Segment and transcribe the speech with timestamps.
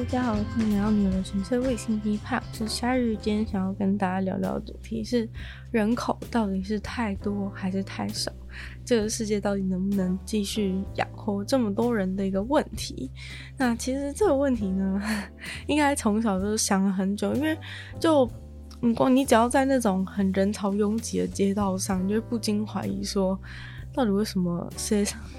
[0.00, 2.42] 大家好，欢迎来到女人的纯粹卫星批判。
[2.42, 5.28] 我是夏日，今天想要跟大家聊聊的主题是
[5.70, 8.32] 人口到底是太多还是太少？
[8.82, 13.10] 这个世界到底能不能继续养活这么多人的一个问题？
[13.58, 15.02] 那其实这个问题呢，
[15.68, 17.54] 应该从小就想了很久，因为
[18.00, 18.28] 就
[18.80, 23.38] 你光你只要在那种很人潮拥挤的街道上，你就会不禁怀疑说，
[23.92, 25.20] 到底为什么世界上？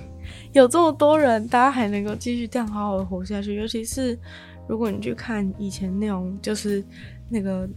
[0.53, 3.55] 有这么多人，大家还能够继续这样好好的活下去。
[3.55, 4.17] 尤其是
[4.71, 6.81] 如果你去看以前那种，就是
[7.27, 7.67] 那个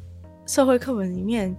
[0.46, 1.52] 社会课本里面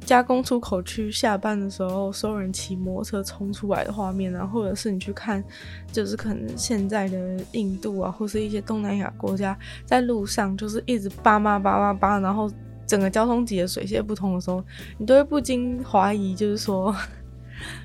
[0.00, 5.42] 加工出口区下班的时候，所有人骑摩托车冲出来的画面啊，或者是你去看，
[5.90, 12.52] 就是可能现在的印度啊，或是一些东南亚国家，在路上就是一直叭叭叭叭叭，然后
[12.86, 14.62] 整个交通挤得水泄不通的时候，
[14.98, 16.94] 你都会不禁怀疑，就是说。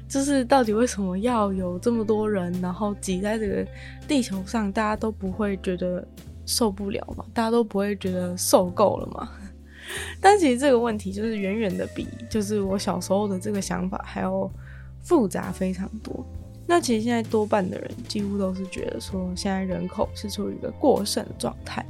[0.05, 3.65] 就是到底为什么要有这么多人，然后挤在这个
[4.05, 6.05] 地球上，大家都不会觉得
[6.45, 7.25] 受不了嘛？
[7.33, 9.29] 大家都不会觉得受够了嘛？
[10.21, 14.49] 但其实这个问题就是远远的比就是我小时候的这个想法还要
[15.01, 16.25] 复杂非常多。
[16.67, 21.85] 那其实现在多半的人几乎都是觉得说，现在人口是处于一个过剩的状态。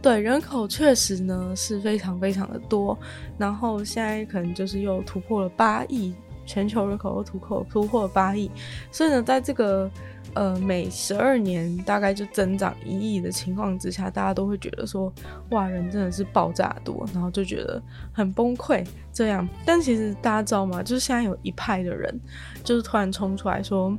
[0.00, 2.98] 对，人口确实呢是非常非常的多，
[3.36, 6.14] 然后现在可能就是又突破了八亿。
[6.44, 8.50] 全球人口都突破突破八亿，
[8.90, 9.90] 所以呢，在这个
[10.34, 15.12] 呃每十二年大概就增长一亿的情况之下，大家都会觉得说，
[15.50, 17.80] 哇，人真的是爆炸多，然后就觉得
[18.12, 19.48] 很崩溃这样。
[19.64, 20.82] 但其实大家知道吗？
[20.82, 22.20] 就是现在有一派的人，
[22.64, 23.96] 就是突然冲出来说，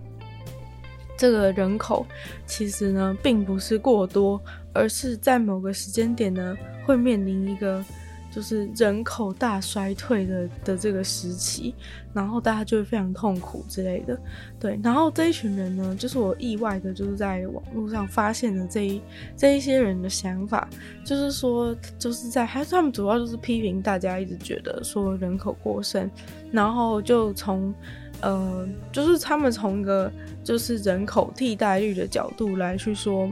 [1.17, 2.05] 这个人口
[2.45, 4.41] 其实呢并不是过多，
[4.73, 7.83] 而是在某个时间点呢会面临一个。
[8.33, 11.75] 就是人口大衰退的的这个时期，
[12.13, 14.19] 然后大家就会非常痛苦之类的，
[14.59, 14.79] 对。
[14.81, 18.99] 然后这一群人呢，就是我意外的，就是在网络上发现的这一
[19.37, 20.67] 这一些人的想法，
[21.05, 26.09] 就是说，就是在还是他们主要就是批评大家一直觉得说人口过剩，
[26.51, 27.71] 然后就从
[28.21, 30.11] 呃，就是他们从一个
[30.43, 33.29] 就是人口替代率的角度来去说。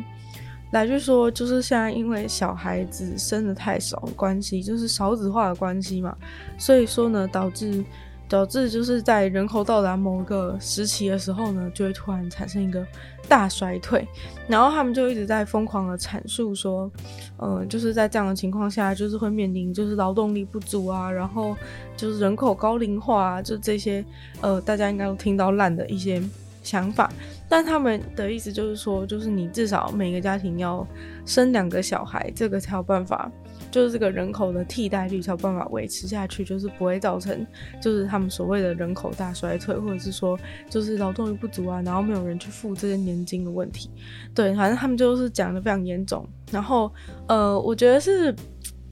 [0.71, 6.15] 来就说，就是现在因为小孩子生的太少关系，就是少子化的关系嘛，
[6.57, 7.83] 所以说呢，导致
[8.29, 12.87] 导致就是在人口到达某个时期的时候呢，就会突然产生一个
[13.27, 14.07] 大衰退，
[14.47, 16.89] 然后他们就一直在疯狂的阐述说，
[17.35, 21.53] 呃，就是在这样的情况下，就是会面临就是劳动力不足啊，然后
[21.97, 24.05] 就是人口高龄化啊，就这些
[24.39, 26.23] 呃，大家应该都听到烂的一些。
[26.63, 27.11] 想法，
[27.51, 30.87] 但他们的意思就是说，就是你至少每个家庭要
[31.25, 33.29] 生两个小孩，这个才有办法，
[33.69, 37.45] 就是这个人口的替代率才有办法维持下去，就是不会造成
[37.81, 43.89] 就是他们所谓的人口大衰退，或者是说就是劳动力不足啊，然后没有人去付这些年金的问题。
[44.33, 46.25] 对，反正他们就是讲得非常严重。
[46.53, 46.89] 然后
[47.27, 48.33] 呃，我觉得是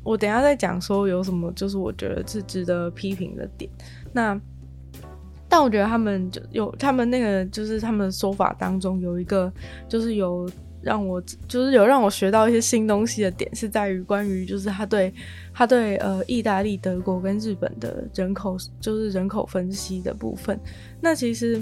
[0.03, 3.71] 我等下再讲说有什么，就是我觉得是值得批评的点。
[4.11, 4.37] 那。
[5.49, 9.51] 但我觉得他们就有他们那个，就是他们的说法当中有一个，
[9.87, 10.47] 就是有
[10.79, 15.11] 让我，就是有让我学到一些新东西的点，是在于关于就是他对
[15.51, 20.57] 他对呃意大利、德国跟日本的人口，就是人口分析的部分。
[21.01, 21.59] 那其实，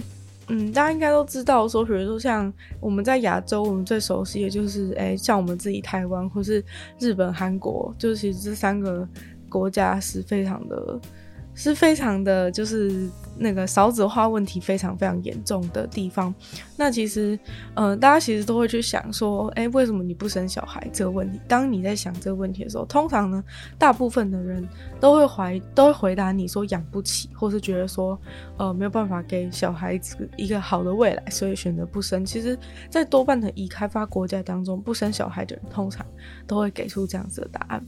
[0.50, 6.62] 嗯，大家应该都知道说，比如说像我们在亚洲，我们最熟悉的就是，哎，像我们自己台湾或是
[7.00, 9.08] 日本、韩国，就是其实这三个
[9.48, 11.00] 国家是非常的。
[11.60, 16.32] 是非常的，就是那个少子化问题非常非常严重的地方。
[16.76, 17.38] 那其实，
[17.74, 21.42] 嗯、大家其实都会去想说，哎，为什么你不生小孩这个问题？
[21.48, 23.44] 当你在想这个问题的时候，通常呢，
[23.76, 24.70] 大部分的人
[25.00, 28.20] 都会怀都会回答你说养不起，或是觉得说，
[28.58, 32.24] 呃，没有办法给小孩子一个好的未来，所以选择不生。
[32.24, 32.56] 其实，
[32.88, 36.06] 在多半的已开发国家当中，不生小孩的人通常
[36.46, 37.84] 都会给出这样子的答案。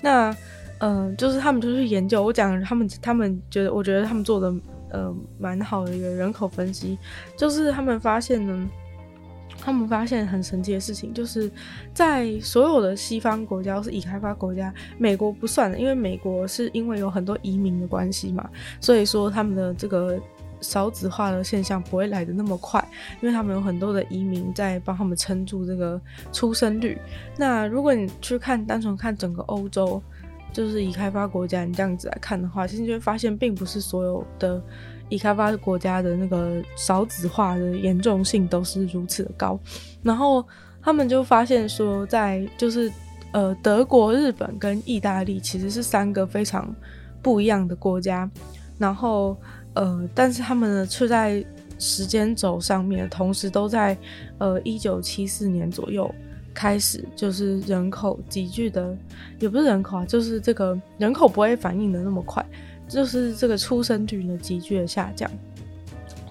[0.00, 0.34] 那。
[0.80, 4.54] 嗯、就是他们就去研究，我讲他们，他们觉得，我觉得他们做的
[4.88, 6.98] 呃蛮好的一个人口分析，
[7.36, 8.68] 就是他们发现呢，
[9.60, 11.50] 他们发现很神奇的事情，就是
[11.92, 18.48] 在所有的西方国家，是已开发国家，美国不算的，因为美国是因为有很多移民的关系嘛，
[18.80, 20.18] 所以说他们的这个
[20.62, 22.82] 少子化的现象不会来得那么快，
[23.20, 26.00] 因为他们有很多的移民在帮他们撑住这个
[26.32, 26.98] 出生率。
[27.36, 30.02] 那如果你去看，单纯看整个欧洲。
[30.52, 34.62] 就是已开发国家，你这样子来看的话，其实就会发现，并不是所有的
[35.08, 39.58] 已开发国家的那个少子化的严重性都是如此的高。
[40.02, 40.44] 然后
[40.82, 42.90] 他们就发现说，在就是
[43.32, 46.74] 呃德国、日本跟意大利其实是三个非常
[47.22, 48.30] 不一样的国家。
[48.78, 49.36] 然后
[49.74, 51.44] 呃，但是他们呢却在
[51.78, 53.96] 时间轴上面，同时都在
[54.38, 56.12] 呃一九七四年左右
[56.54, 58.96] 开始就是人口急剧的，
[59.38, 62.44] 也不是人口啊，就是这个人口不会反应的那么快，
[62.88, 65.30] 就是这个出生率呢急剧的下降。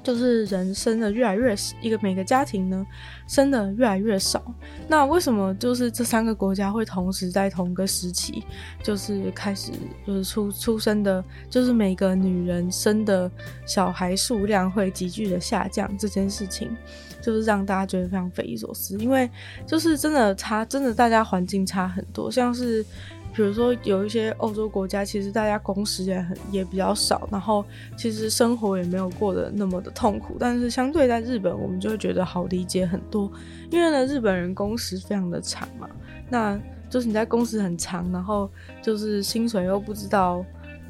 [0.02, 2.88] 就是人生的越来越，一个每个家庭呢
[3.28, 4.42] 生的越来越少。
[4.88, 8.44] 那为什么就是这三个国家会同时在同个时期，
[8.82, 9.72] 就是开始
[10.08, 13.30] 就是出出生的，就是每个女人生的
[13.68, 16.76] 小孩数量会急剧的下降这件事情，
[17.22, 18.98] 就是让大家觉得非常匪夷所思。
[18.98, 19.30] 因为
[19.66, 22.86] 就是真的差，真的大家环境差很多，像是。
[23.32, 27.64] 比如说，有一些欧洲国家，其实大家工时也很也比较少，然后
[27.96, 30.36] 其实生活也没有过得那么的痛苦。
[30.40, 33.32] 但是相对在日本，我们就会觉得好理解很多，
[33.70, 35.88] 因为呢，日本人工时非常的长嘛，
[36.28, 38.50] 那就是你在工时很长，然后
[38.82, 40.44] 就是薪水又不知道，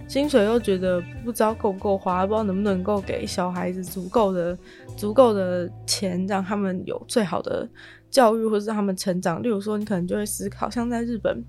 [0.10, 4.58] 薪水又觉得不知道够不够花，不知道能不能够给小孩子足够的
[4.98, 7.66] 足够的钱，让他们有最好的
[8.10, 9.42] 教育，或者是让他们成长。
[9.42, 11.42] 例如说，你可能就会思考，像在日本。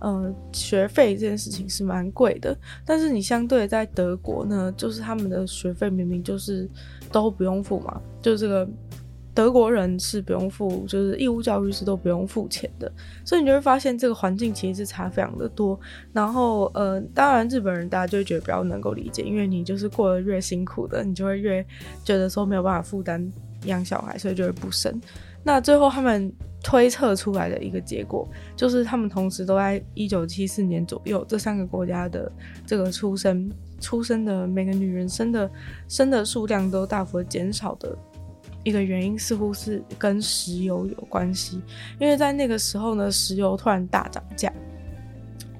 [0.00, 2.56] 呃，学费这件事情是蛮贵的，
[2.86, 6.70] 但是你相对在德国呢，就是他们的学费明明就是
[7.10, 8.64] 都不用付嘛，就这个
[9.38, 12.90] 德国人是不用付，就是义务教育是都不用付钱的，
[13.24, 15.78] 所以你就会发现这个环境其实是差非常的多。
[16.12, 21.64] 然后，呃，当然日本人大家就会觉得比较能够理解，因为你就是过得越辛苦的，你就会越
[22.02, 23.32] 觉得说没有办法负担
[23.66, 25.00] 养小孩，所以就会不生。
[25.44, 26.32] 那最后他们。
[26.60, 32.30] 推测出来的一个结果，就是他们同时都在一九七四年左右，这三个国家的
[32.66, 33.48] 这个出生
[33.78, 35.48] 出生的每个女人生的
[35.86, 37.96] 生的数量都大幅减少的
[38.64, 41.60] 一个原因，似乎是跟石油有关系。
[41.98, 44.52] 因为在那个时候呢，石油突然大涨价，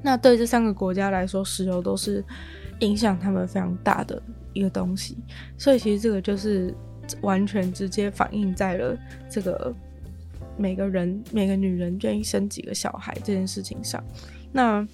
[0.02, 2.24] 那对这三个国家来说，石油都是
[2.80, 4.22] 影响他们非常大的
[4.52, 5.16] 一个东西，
[5.56, 6.74] 所以其实这个就是
[7.22, 8.98] 完全直接反映在了
[9.30, 9.74] 这个。
[10.60, 14.02] 每个人每个女人愿意生几个小孩这件事情上，
[14.50, 14.84] 那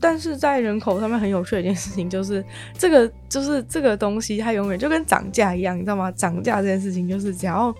[0.00, 2.42] 但是在人口上面很有趣的一件事情就是，
[2.78, 6.10] 这个就是这个东西它永远就跟涨价一样，你知道吗？
[6.12, 7.74] 涨价这件事情就是只要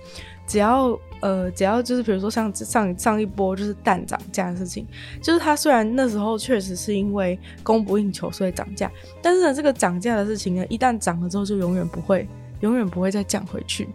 [0.46, 4.86] 只要呃只要就是比如说像上上一波就是蛋涨价的事情，
[5.22, 8.90] 就是它虽然那时候确实是因为供不应求所以涨价，
[9.22, 12.28] 但是呢这个涨价的事情呢一旦涨了之后就永远不会
[12.60, 13.88] 永远不会再降回去，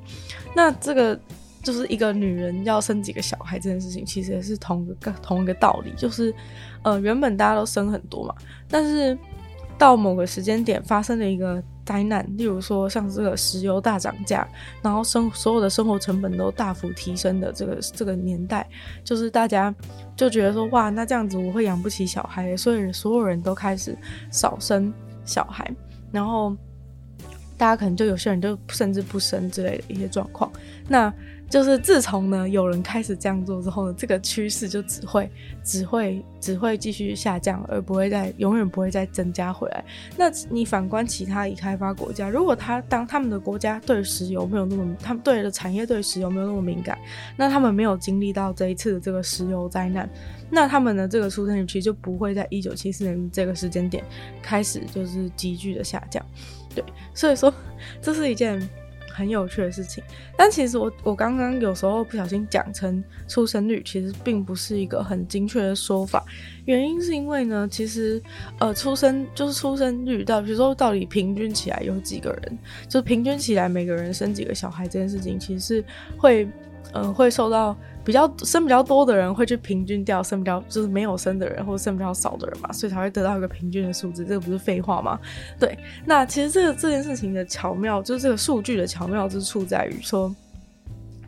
[0.56, 1.20] 那这个。
[1.66, 6.32] 就是一个女人要生几个小孩这件事情，其实也是同一个同一个道理，就是，
[6.84, 8.36] 呃，原本大家都生很多嘛，
[8.70, 9.18] 但是
[9.76, 14.48] 到某个时间点发生了一个灾难，例如说像这个石油大涨价，
[14.84, 18.70] 然后生所有的生活成本都大幅提升的这个这个年代，
[19.04, 19.74] 就是大家
[20.16, 23.98] 就觉得说，哇，那这样子我会养不起小孩，所以所有人都开始
[24.32, 24.94] 少生
[25.26, 25.68] 小孩，
[26.12, 26.56] 然后
[27.58, 30.52] 大家可能就有些人就甚至不生之类的一些状况，
[30.88, 31.12] 那。
[31.50, 35.30] 就是自从呢有人开始这样做之后呢，这个趋势就只会
[35.64, 39.86] 只会只会继续下降，而不会再永远不会再增加回来。
[40.18, 46.98] 那你反观其他已开发国家，如果他当他们的国家对石油没有那么，他们对的产业对石油没有那么敏感，
[47.38, 50.10] 那他们没有经历到这一次的这个石油灾难，
[50.50, 54.04] 那他们的这个出生率其实就不会在一九七四年这个时间点
[54.42, 56.26] 开始就是急剧的下降。
[56.74, 56.84] 对，
[57.14, 57.54] 所以说
[58.02, 58.68] 这是一件。
[59.16, 60.04] 很有趣的事情，
[60.38, 66.26] 但其实我我刚刚有时候不小心讲成出生率，其实并不是一个很精确的说法。
[66.66, 68.22] 原因是因为呢，其实
[68.60, 72.58] 呃出生就是出生率到，比如说到底平均起来有几个人，
[72.90, 75.86] 就平均起来每个人生几个小孩这件事情，其实是
[76.18, 76.46] 会
[76.96, 77.76] 嗯会受到。
[78.06, 84.24] 比较生比较多的人会去平均掉生比较就是没有生的人或者生比较少的人嘛，所以才会得到一个平均的数字。
[84.24, 85.20] 这个不是废话吗？
[85.60, 85.76] 对，
[86.06, 90.32] 那其实这个这件事情的巧妙，就是这个数据的巧妙之处在于说，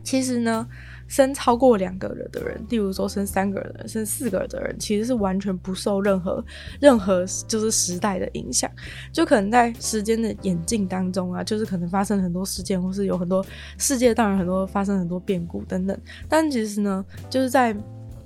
[0.04, 0.64] 其实呢。
[1.08, 6.44] 生超过两个人的人，例如说生三个人、生四个人的人，其实是完全不受任何
[6.80, 8.70] 任何就是时代的影响。
[9.12, 13.44] 就可能在时间的演进当中啊，就是可能发生很多事件，或是有很多
[13.78, 15.98] 世界当然很多发生很多变故等等。
[16.28, 17.74] 但其实呢，就是在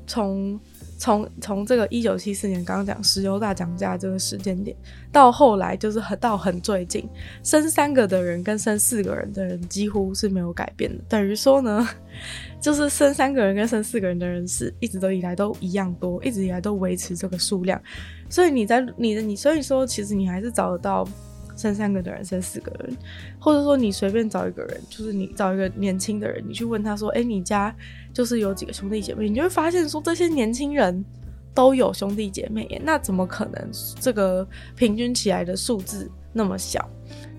[0.07, 0.59] 从
[1.03, 4.77] 从从这个一九七四年刚刚讲石油大涨价这个时间点，
[5.11, 7.09] 到后来就是很到很最近，
[7.43, 11.89] 生三个的人跟生四个人的人几乎是没有改变的，等于说呢。
[12.61, 17.83] 就是生三个人跟生四个人的人是一直都以来都一样多，一直以来都维持这个数量，
[18.31, 21.05] 所以你在你的你，所以说其实你还是找得到
[21.63, 22.97] 生三个的人，生四个人，
[23.39, 27.73] 或者说你随便找一个人，就是你找一个年轻的人，你去问他说，哎，你家
[28.13, 29.29] 就是有几个兄弟姐妹？
[29.29, 31.05] 你就会发现说这些年轻人
[31.55, 36.85] 都有兄弟姐妹，那怎么可能这个平均起来的数字那么小？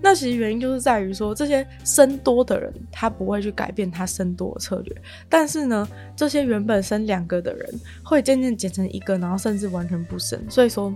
[0.00, 4.96] 那其实原因就是在于说，这些生多的人他不会去改变他生多的策略，
[5.28, 10.40] 但是呢，这些原本生两个的人会渐渐减成一个，然后甚至完全不生。
[10.48, 10.94] 所以说。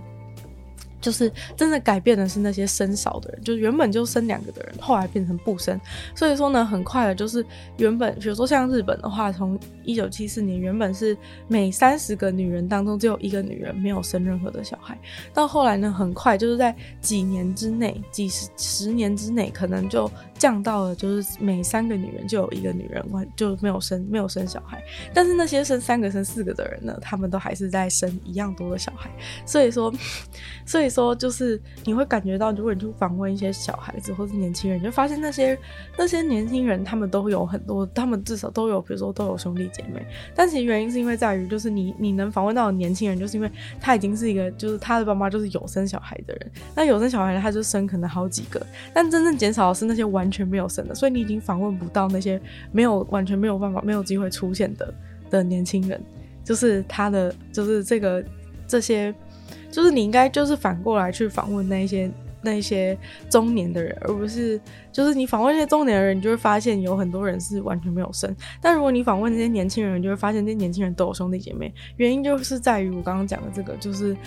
[1.01, 5.79] 就是真的改变的是那些生少的人，就是原本就生两个的人，后来变成不生。
[6.15, 7.45] 所以说呢，很快的，就是
[7.77, 14.97] 原本比如说像日本的话，从一九七四年原本是每三十个女人当中只有一个女人没有生任何的小孩，
[15.33, 20.09] 到后来呢，很快就是在几年之内，几十十年之内，可能就
[20.39, 24.83] 降到了就是每三个女人就有一个女人完就没有生没有生小孩。
[25.13, 29.09] 但是那些生三个生四个的人呢，他们都还是在生一样多的小孩。
[29.45, 29.93] 所以说，
[30.65, 30.89] 所以。
[30.89, 35.55] 说就是你会感觉到，如果你去访问一些小孩子或是年轻人，你就发现那些
[35.95, 40.03] 那些年轻人，他们都有很多，他们至少都有，比如说都有兄弟姐妹。
[40.33, 46.51] 但其实原因是因为在于，就是你你能访问到的年轻人，就是因为他已经是一个，就是他的爸妈就是有生小孩的人。
[46.73, 48.59] 那有生小孩，他就生可能好几个。
[48.91, 52.39] 但真正减少的是那些完全没有生的，所以你已经访问不到那些
[52.71, 54.93] 没有完全没有办法没有机会出现的
[55.29, 56.01] 的年轻人，
[56.43, 58.23] 就是他的就是这个
[58.67, 59.13] 这些。
[59.71, 62.09] 就是你应该就是反过来去访问那些
[62.41, 62.97] 那些
[63.29, 64.59] 中年的人，而不是
[64.91, 68.35] 就是你访问那些中年的人，你就会发现有很多人是完全没有生。
[68.59, 71.71] 但如果你访问那些年轻人，你就会发现那些年轻人都有兄弟姐妹。
[71.97, 74.17] 原因就是在于我刚刚讲的这个，就是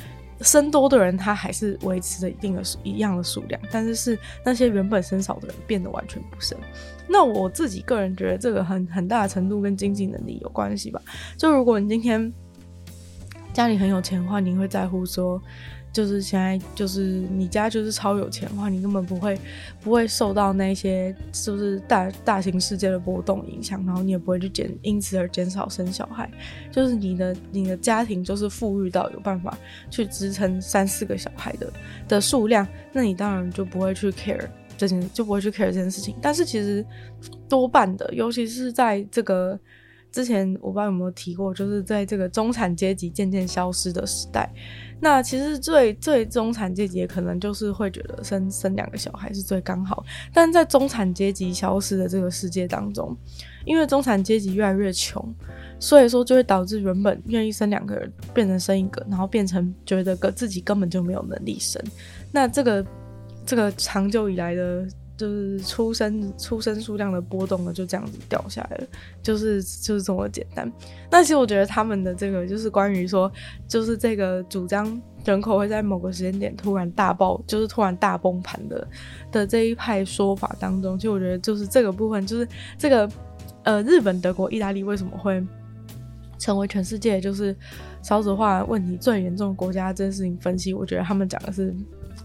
[0.42, 6.58] 生多的人他还是维持着一定的一样的数量，但是是那些原本生少的人变得完全不生。
[7.08, 11.00] 那我自己个人觉得这个很很大的程度跟经济能力有关系吧。
[11.36, 12.32] 就如果你今天。
[13.54, 15.38] 家里很有钱的话，你会在乎说，
[15.92, 19.38] 就是现在就是你家就是超有钱的话，你根本不会
[19.80, 26.30] 不会受到那些是不是大大型事件的波动影响，然后你也不会去减因此而减少生小孩，
[26.70, 29.56] 就是你的你的家庭就是富裕到有办法
[29.90, 31.72] 去支撑三四个小孩的
[32.08, 36.16] 的数量，那你当然就不会去 care 这件就不会去 care 这件事情。
[36.22, 36.84] 但是其实
[37.48, 39.58] 多半的，尤其是在这个。
[40.12, 44.48] 之前我不知道有没有提过，就是在这个中产阶级渐渐消失的时代，
[45.00, 53.16] 那其实最最中产阶级可能就是会觉得生生两个小孩是最刚好，但在中产阶级消失的这个世界当中，
[53.64, 55.34] 因为中产阶级越来越穷，
[55.80, 61.82] 所以说就会导致原本愿意生两个人变成生一个，然后变成觉得个自己根本就没有能力生，
[62.30, 62.86] 那这个
[63.46, 64.86] 这个长久以来的。
[65.22, 68.86] 就是出生出生数量的波动呢，就这样子掉下来了，
[69.22, 70.70] 就是就是这么简单。
[71.12, 73.30] 那其实我觉得他们的这个就是关于说，
[73.68, 78.88] 就是这个主张人口会在某个时间点突然大爆，就是突然大崩盘的
[79.30, 83.08] 的这一派说法当中，其实我觉得就是这个部分，就是这个
[83.62, 85.40] 呃日本、德国、意大利为什么会
[86.36, 87.56] 成为全世界就是
[88.02, 91.72] 少子化问题最严重的国家，这件事情分析，我觉得他们讲的是。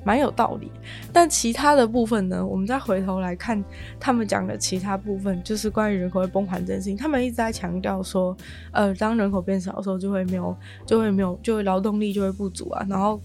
[0.07, 0.71] 蛮有道理，
[1.11, 2.45] 但其他的部分呢？
[2.45, 3.61] 我们再回头来看
[3.99, 6.95] 他们讲的其他部分，就是关于人口会崩盘这件事情。
[6.95, 8.33] 他们一直在强调说，
[8.71, 12.87] 呃，当人口变少的时候，就会没有，就会没有，就会劳动力就会不足啊。
[12.89, 13.21] 然后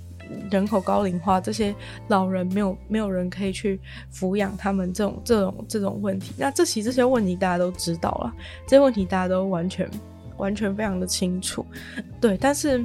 [0.51, 1.73] 人口高龄化，这些
[2.09, 3.81] 老人没有没有人可以去
[4.13, 6.35] 抚养他们这种这种这种问题。
[6.37, 8.33] 那这其实这些问题大家都知道了，
[8.67, 9.89] 这些问题大家都完全
[10.37, 11.65] 完全非常的清楚，
[12.21, 12.85] 对，但是。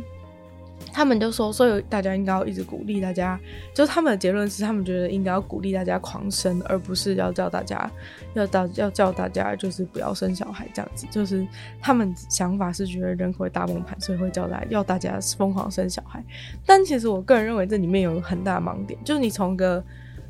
[0.94, 3.40] 他们就说，所以大家应该要一直鼓励大家，
[3.74, 7.90] 就是他们的结论是，他们觉得应该要鼓励大家狂生，而不是要叫大家
[8.34, 11.06] 要到要叫大家就是不要生小孩这样子。
[11.12, 11.46] 就是
[11.82, 16.24] 他们想法是觉得人口会大崩盘，所以会叫大家要大家疯狂生小孩。
[16.66, 19.84] 但其实我个人认为这里面有很大盲点，就是你从个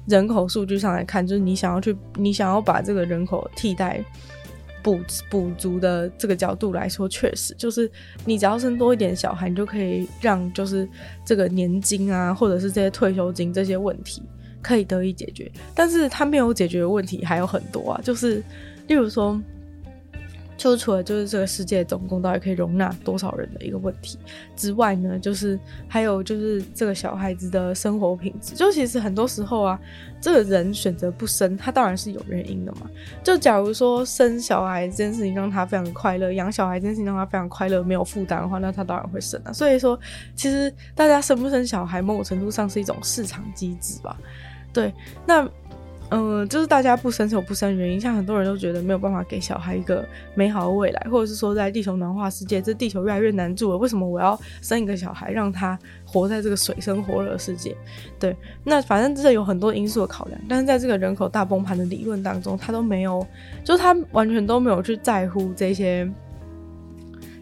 [0.08, 4.04] 人口数据上来看，就是你想要去你想要把这个人口替代。
[4.88, 7.92] 补补足的这个角度来说，确实就是
[8.24, 10.88] 你只要生多一点小孩，你就可以让就是
[11.26, 14.24] 这个年金啊，或者是这些退休金这些问题
[14.62, 15.52] 可以得以解决。
[15.76, 18.42] 但是他没有解决的问题还有很多啊，就是
[18.88, 19.38] 例如说。
[20.58, 24.18] 就除了就是这个世界总共到底可以容纳多少人的一个问题
[24.56, 28.56] 之外呢，就是还有就是这个小孩子的生活品质。
[28.56, 29.80] 就其实很多时候啊，
[30.20, 32.90] 这个人选择不生，他当然是有原因的嘛。
[33.24, 39.54] 就假如说生小孩这件事情让他非常快乐，养小孩这件事情让他非常快乐，没有负担的话，那他当然会生啊。
[39.54, 39.98] 所以说，
[40.36, 44.18] 其实大家生不生小孩，某种程度上是一种市场机制吧。
[44.74, 44.92] 对，
[45.26, 45.48] 那。
[46.10, 57.76] 嗯，就是大家不生就不生原因，像很多人都觉得没有办法给小孩一个美好的未来，或者是说在地球暖化世界，这地球越来越难住了，为什么我要生一个小孩，让他活在这个水深火热的世界？
[58.18, 58.34] 对，
[58.64, 63.28] 那反正这有很多因素的考量，但是在这个人口大崩盘的理论当中，他都没有，
[63.66, 66.10] 就是他完全都没有去在乎这些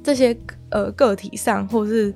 [0.02, 0.36] 这些
[0.70, 2.12] 呃个体上或是。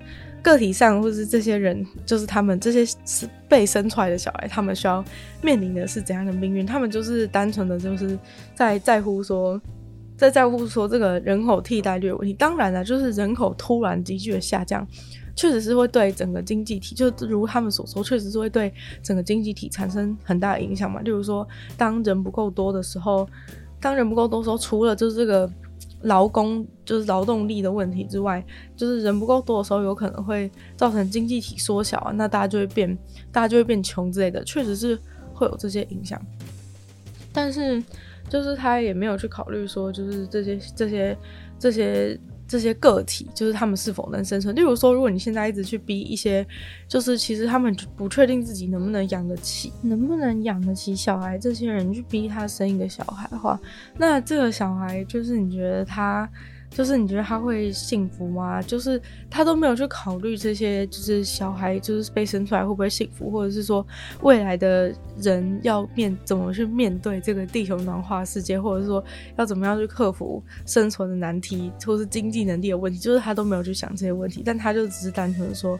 [0.51, 5.03] 个体上，或是这些人，就是他们这些是被生出来的小孩，他们需要
[5.41, 6.65] 面临的是怎样的命运？
[6.65, 8.17] 他们就是单纯的就是
[8.55, 9.59] 在在乎说，
[10.17, 12.33] 在在乎说这个人口替代率的问题。
[12.33, 14.87] 当然了，就是人口突然急剧的下降，
[15.35, 21.01] 确实是会对整个经济体，就如他们所说，确实是会对整个经济体产生很大的影响嘛。
[21.01, 23.27] 例如说，当人不够多的时候，
[23.79, 25.49] 当人不够多的时候，除了就是这个。
[26.01, 28.43] 劳工就是劳动力的问题之外，
[28.75, 32.97] 就是人不够多的时候，有可能会造成经济体缩小啊，那大家就会变，
[33.31, 34.97] 大家就会变穷之类的，确实是
[35.33, 36.19] 会有这些影响。
[37.33, 37.83] 但是，
[38.29, 41.17] 就是他也没有去考虑说，就是这些这些
[41.57, 42.19] 这些。
[42.49, 44.53] 这些个体就是他们是否能生存？
[44.55, 46.45] 例如说，如果你现在一直去逼一些，
[46.87, 53.59] 就是其实他们不确定自己能不能养得起，能不能养得起小孩，这些人去逼他生一个小孩的话，
[53.95, 56.27] 那这个小孩就是你觉得他。
[56.69, 58.61] 就是你觉得他会幸福吗？
[58.61, 63.85] 就是他都没有去考虑这些，就是小孩就是被生出来会不会幸福，或者是说
[64.21, 69.03] 未来的人要面怎么去面对这个地球暖化世界，或者是说
[69.35, 75.77] 要怎么样去克服生存的难题，或是经济能力的问题，就是他都没有去想这些问题，但他就只是单纯的说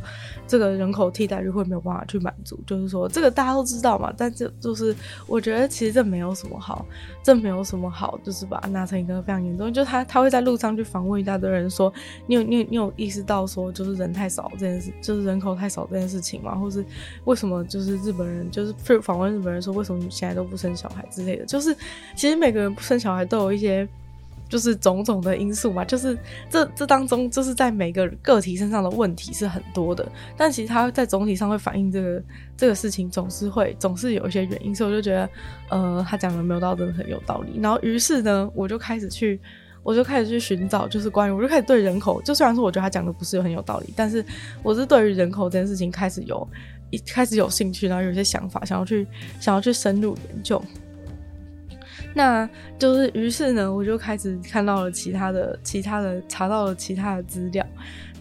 [0.48, 4.96] 这个人口替代率会没有办法去满足，就是说这个大家都知道嘛，但这就是
[5.27, 6.84] 我觉得其实这没有什么好，
[7.24, 10.78] 这没有什么好，就是把它拿成一个非常严重，就他他会在路上。
[10.79, 11.93] 去访问一大堆人说，
[12.25, 16.55] 你有你有你有意识到说，就是人太少这件事，就是人口太少这件事情吗？
[16.55, 16.83] 或是
[17.25, 21.45] 为什么就是日本人就是访问日本人说，为什么你现在都不生小孩之类的？
[21.45, 21.75] 就是
[22.15, 23.88] 其实每个人不生小孩都有一些
[24.48, 26.17] 就是种种的因素嘛，就是
[26.50, 32.24] 这这当中就是在每个个体身上的问题是很多的，但其实他在总体上会反映这个
[32.57, 35.29] 这个事情总是会总是有一些原因，所以我就觉得
[35.69, 37.59] 呃他讲的没有到真的很有道理。
[37.59, 39.39] 然后于是呢，我就开始去。
[39.89, 44.24] 我就开始去寻找，就是关于，我就开始对人口，就虽然说我觉得他讲的不是很有道理，但是
[44.62, 46.48] 我是对于人口这件事情开始有，
[46.91, 49.08] 一开始有兴趣，然后有些想法，想要去，
[49.39, 50.63] 想要去深入研究。
[52.13, 57.65] 那就是，于是呢，我就开始看到了其他的、其他的，查到了其他的资料。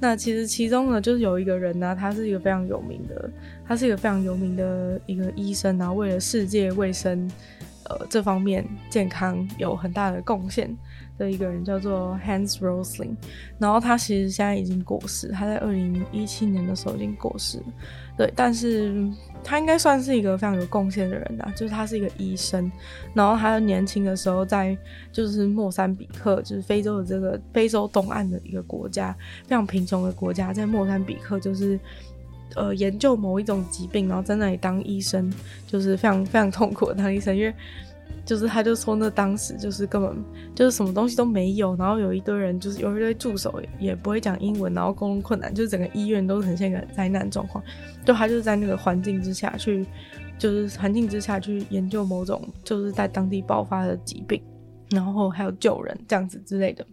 [0.01, 3.31] 那其实其中呢，就是有一个人呢、他是一个非常有名的，
[3.67, 7.31] 他是一个非常有名的一个医生，然后为了世界卫生，
[7.85, 10.75] 呃，这方面健康有很大的贡献。
[11.19, 13.17] 的一个人叫做 Hans Rosling，
[13.59, 17.65] 然后他其实现在已经过世，他在二零一七年的时候已经过世了，
[18.17, 19.07] 对，但是
[19.43, 22.71] 他应该算是一个非常有贡献的人呐，就是他是一个医生，
[23.13, 24.79] 然后他年轻的时候在
[25.11, 31.79] 就是莫桑比克，就是非洲的这个非洲东岸的一个国家，非常贫穷的国家，在莫桑比克就是
[32.55, 35.33] 呃研究某一种疾病，然后在那里当医生，
[35.67, 37.53] 就是非常非常痛苦的当医生，因为。
[38.25, 40.15] 就是，他就说，那当时就是根本
[40.55, 47.65] 就是什么东西都没有，然后有一堆人，就是有一堆助手也不会讲英文，然后沟通困难，就是整个医院都呈现一个灾难状况。
[48.05, 49.87] 就他就是在那个环境之下去，
[50.39, 54.43] 就是环境之下去研究某种就是在当地爆发的疾病，
[54.91, 56.87] 然后还有救人这样子之类的。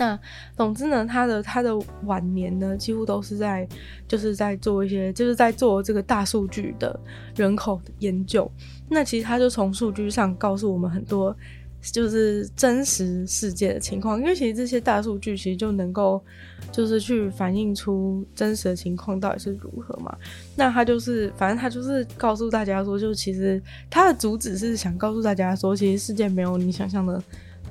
[0.00, 0.18] 那
[0.56, 3.68] 总之呢，他的他的晚年呢，几乎都是在
[4.08, 6.98] 就是在做一些就是在做这个大数据的
[7.36, 8.50] 人口的研究。
[8.88, 11.36] 那其实他就从数据上告诉我们很多，
[11.82, 14.18] 就是真实世界的情况。
[14.18, 16.24] 因为其实这些大数据其实就能够
[16.72, 20.16] 就是去反映出真实的情况到底是如何嘛。
[20.56, 27.22] 那他就是反正他就是告诉大家说，就其实他的主旨是想告诉大家说，其实世界没有你想象的。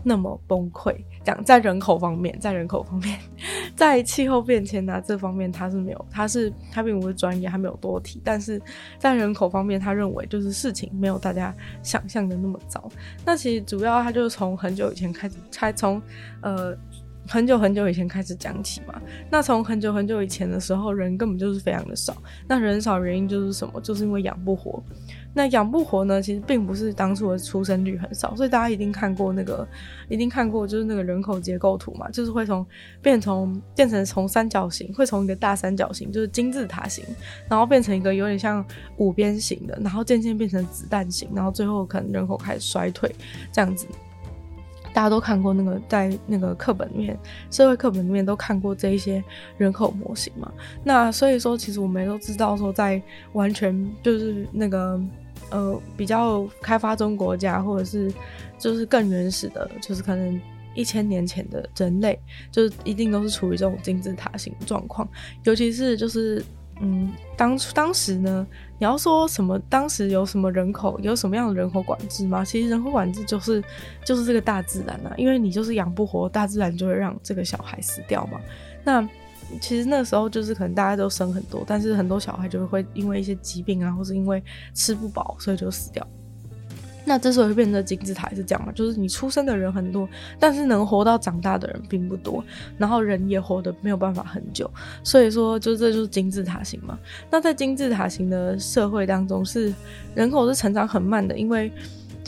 [0.02, 3.20] 那么崩溃，讲在人口方面，在人口方面，
[3.76, 8.62] 在气候变迁啊这方面，他是没有，他是他并不是专业，他没有多提，但是
[8.98, 11.54] 在人口方面，他认为就是事情没有大家
[11.84, 12.90] 想象的那么糟。
[13.26, 16.02] 那其实主要他就是从很久以前开始，才从
[16.42, 16.76] 呃
[17.28, 19.00] 很久很久以前开始讲起嘛。
[19.30, 22.16] 那从很久很久以前的时候，人根本就是非常的少。
[22.48, 23.80] 那人少原因就是什么？
[23.82, 24.82] 就是因为养不活。
[25.34, 26.22] 那养不活呢？
[26.22, 29.68] 其实并不是当初的出生率很少，所以大家一定看过那个，
[30.10, 32.66] 一定看过就是那个人口结构图嘛，就是会从
[33.02, 37.06] 变从变成从三角形，会从一个大三角形，就是金字塔形，
[37.48, 38.66] 然后变成一个有点像
[38.98, 43.14] 五边形的，然后渐渐变成子弹形，然后最后可能人口开始衰退
[43.52, 43.88] 这样子。
[44.94, 49.24] 大家都看过那个在那个课本里面，社会课本里面都看过这一些
[49.58, 50.52] 人口模型嘛。
[50.84, 53.02] 那所以说，其实我们都知道说，在
[53.34, 55.00] 完全就是那个。
[55.52, 58.14] 呃，比较开发中国家，或者是
[58.60, 60.40] 就是更原始的，就是可能
[60.76, 62.20] 一千年前的人类，
[62.52, 65.10] 就是一定都是处于这种金字塔型状况。
[65.46, 66.44] 尤其是就是，
[66.82, 72.44] 嗯，当当时呢，你要说什么，当时有什么人口，有什么样的人口管制吗？
[72.46, 73.64] 其实人口管制就是
[74.06, 78.40] 就是这个大自然啊，因为你就是养不活，大自然就会让这个小孩死掉嘛。
[78.84, 79.08] 那
[79.60, 84.42] 其实那时候就是可能大家都生很多，但是很多小孩就会因为一些疾病啊，或者因为
[84.74, 86.08] 吃不饱，所以就死掉。
[87.10, 88.72] 那之所以会变成金字塔是这样嘛？
[88.72, 90.08] 就是你出生的人很多，
[90.40, 92.44] 但是能活到长大的人并不多，
[92.78, 94.70] 然后人也活得没有办法很久，
[95.04, 97.00] 所以说就这就是金字塔型嘛。
[97.32, 99.74] 那在金字塔型的社会当中，是
[100.14, 101.72] 人口是成长很慢的，因为。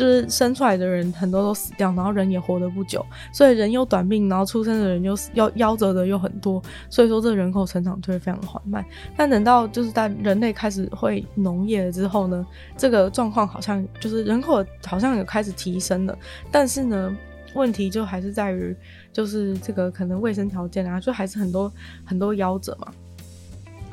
[0.02, 6.60] 就是生出来的人很多都死掉，然后人也活得不久，所以人又短命，然后出生的人又夭夭折的又很多，
[6.90, 8.84] 所以说这人口成长就会非常的缓慢。
[9.16, 12.44] 但等到就是在人类开始会农业了之后呢，
[12.76, 16.18] 这个状况好像就是人口好像有开始提升了，
[16.50, 17.16] 但是呢，
[17.54, 18.76] 问题就还是在于
[19.14, 21.72] 就是这个可能卫生条件啊，就还是很多
[22.04, 22.92] 很多夭折嘛。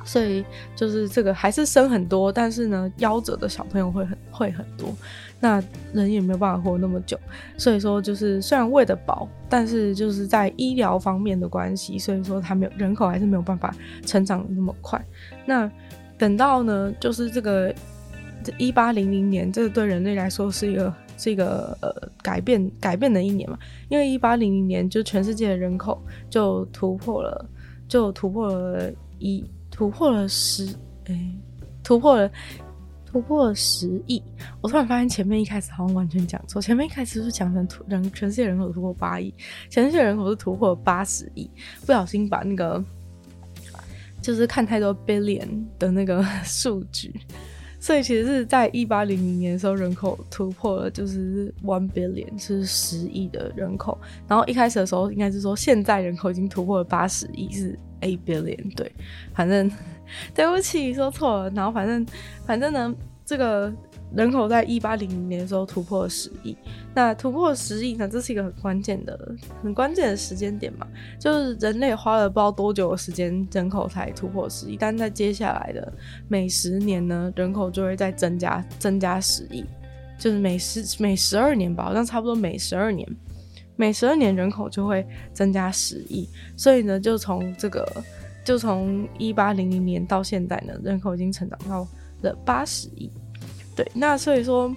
[0.08, 0.42] 所以
[0.74, 4.96] 就是这个还是生很多，但是呢，夭折的小朋友会很会很多，
[5.38, 7.20] 那人也没有办法活那么久。
[7.58, 13.74] 所以说就是虽然喂得饱，但是就是在医疗方面的关系，所以说他没有人口还是没有办法
[14.06, 14.98] 成长那么快。
[15.44, 15.70] 那
[16.16, 17.70] 等到呢，就是这个
[18.42, 23.58] 这一八零零年，这个对人类来说是一个是一个呃改变改变的一年嘛，
[23.90, 27.44] 因为一八零零年就全世界的人口就突破了，
[27.86, 29.44] 就突破了一。
[29.78, 31.32] 突破了十，哎、
[31.84, 32.28] 突破了，
[33.06, 34.20] 突破了十亿。
[34.60, 39.32] 我突然发现前面一开始好像完全讲错，前面一开始是讲成突人全世界人口突破八亿，
[39.70, 41.48] 全世界人口是突破了八十亿，
[41.86, 42.84] 不小心把那个
[44.20, 47.14] 就是看太多 billion 的那个 数据，
[47.80, 53.98] 所以其实是在一八零零年的时候，人口突破了就是 one billion，是十亿的人口。
[54.26, 57.78] 然后一开始的时候应该是说现在人口已经突破了八十亿，是。
[58.00, 58.92] a billion，对，
[59.34, 59.68] 反正
[60.32, 62.06] 对不起说错了，然后反正
[62.46, 63.72] 反正呢，这个
[64.14, 66.56] 人口在一八零零年的时候突破了十亿，
[66.94, 70.86] 那突破十亿呢，这是一个很关键的、很关键的时间点嘛，
[71.18, 75.92] 就是人类花了不知道多久的时间，人口才突破十亿，但在接下来的
[76.26, 79.64] 每十年呢，人口就会再增加增加十亿，
[80.18, 83.06] 就是每十每十二年吧，好像差不多每十二年。
[83.80, 87.86] 每十二年人口就会增加十亿，所以呢，就从这个，
[88.44, 91.86] 就从一八零零年到现在呢，人口已经成长到
[92.22, 93.08] 了八十亿。
[93.78, 94.74] 对，那所以说，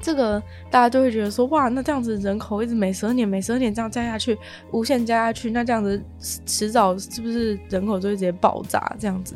[0.00, 4.38] 这个大家就会觉得说，哇，那这样子人口一直每十二年、每十二年这样加下去，
[4.70, 6.00] 无限加下去，那这样子
[6.46, 9.34] 迟早是不是人口就会直接爆炸这样子？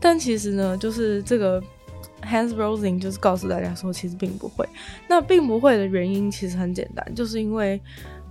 [0.00, 1.62] 但其实呢，就是这个。
[2.24, 4.64] Hans Rosling 就是告诉大家说，其实并不会。
[5.08, 7.80] 那并不会的原因其实很简单，就是因为，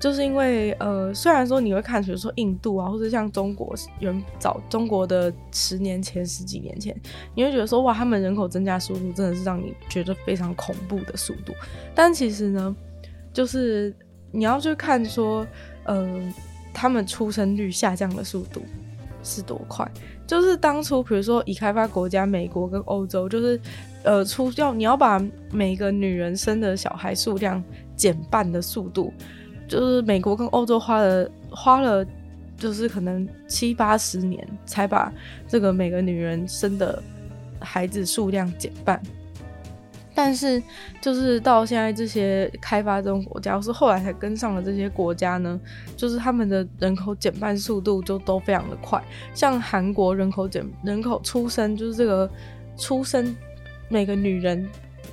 [0.02, 7.00] 就是因为，呃，虽然说你会看，比如说印度啊，或者像中国，远早中国的十年前、十几年前，
[7.36, 11.54] 你会觉得说，哇，他们人口增加速度真的是让你觉得非常恐怖的速度。
[11.94, 12.76] 但其实呢，
[13.32, 13.96] 就是
[14.32, 15.46] 你要去看说，
[15.84, 16.34] 呃，
[16.74, 18.64] 他们出生率下降的速度
[19.22, 19.88] 是多快。
[20.26, 23.60] 就是当初，比如说已开发国家美国跟欧洲，就是，
[24.04, 27.62] 呃，出要你要把每个女人生的小孩数量
[27.98, 29.14] 减半的速度，
[29.72, 32.06] 就是美国跟欧洲花了花了，
[32.58, 35.10] 就是可能七八十年才把
[35.48, 37.02] 这个每个女人生的
[37.58, 39.02] 孩子数量减半。
[40.14, 40.62] 但是，
[41.00, 45.58] 就是到现在这些开发中国家，或是后来才跟上了这些国家呢，
[45.96, 49.02] 就是他们的人口减半速度就都非常的快。
[49.34, 52.30] 像韩国人口减人口出生，就是这个
[52.76, 53.34] 出生
[53.88, 54.68] 每个女人。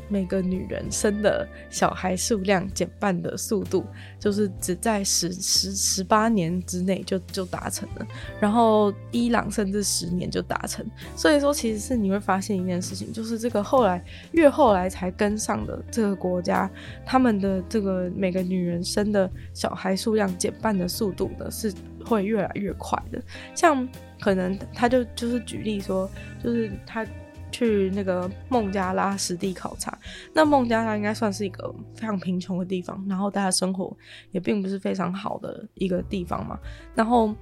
[0.09, 3.85] 每个女人生的小孩数量减半的速度，
[4.19, 8.07] 就是只在十十十八年之内就就达成了。
[8.41, 10.85] 然后伊朗甚至十年就达成。
[11.15, 16.71] 所以说，其实是你会发现一件事情，就是这个后来越后来才跟上的这个国家，
[17.05, 21.73] 他们的这个每个女人生的小孩数量减半的速度呢，是
[22.05, 23.21] 会越来越快的。
[23.55, 23.89] 像
[24.21, 26.11] 可能他就就是举例说，
[26.43, 27.07] 就是他。
[27.51, 29.97] 去那个孟加拉实地考察，
[30.33, 33.97] 那孟加拉应该算是一个非常贫穷的地方，然后大家生活
[34.31, 36.59] 也并不是非常好的一个地方嘛。
[36.95, 37.35] 然后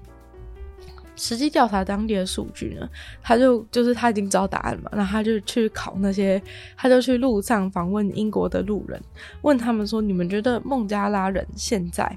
[1.17, 2.89] 实际调查当地的数据呢，
[3.23, 6.43] 他就就是他已经知道答案嘛，那他就去考那些，
[6.77, 9.01] 他就去路上访问英国的路人，
[9.43, 12.17] 问他们说：“你们觉得孟加拉人现在？”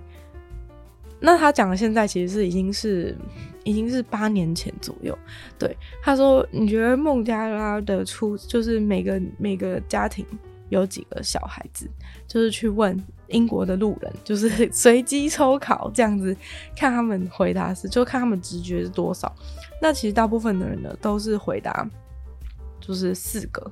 [1.20, 3.16] 那他讲的现在其实是已经是。
[3.66, 5.16] 已经是八年前左右，
[5.60, 10.26] 对，他说：“你觉得孟加拉的出就是每个每个家庭
[10.70, 11.88] 有几个小孩子？
[12.26, 16.36] 就是去问英国的路人，就是随机抽考这样子，
[16.76, 19.32] 看他们回答是，就看他们直觉是多少。
[19.80, 21.88] 那其实大部分的人呢，都是回答
[22.80, 23.70] 就是四个，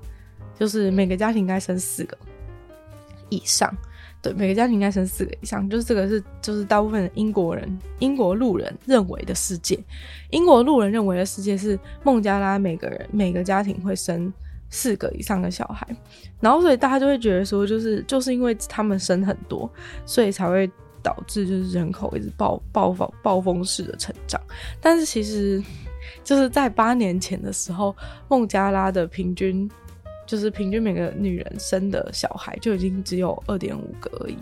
[0.59, 2.15] 就是每个家庭应该生四个
[3.29, 3.73] 以上。
[4.21, 9.79] 对，每个家庭应该生四个以上，就是这个是就是大部分的英国人英国路人认为的世界。
[10.31, 14.33] 英国路人认为的世界是孟加拉每个人每个家庭会生
[14.69, 15.87] 四个以上的小孩，
[16.39, 19.69] 然后所以大家就会觉得说，就是就是因为他们生很多，
[20.05, 20.69] 所以才会
[21.03, 24.41] 导致就是人口一直暴暴暴暴风式的成长。
[24.81, 25.63] 但是其实
[26.23, 27.95] 就是在八年前的时候，
[28.27, 29.69] 孟加拉的平均。
[30.27, 34.37] 就是平均每个女人生的小孩就已经只有二点五个而已，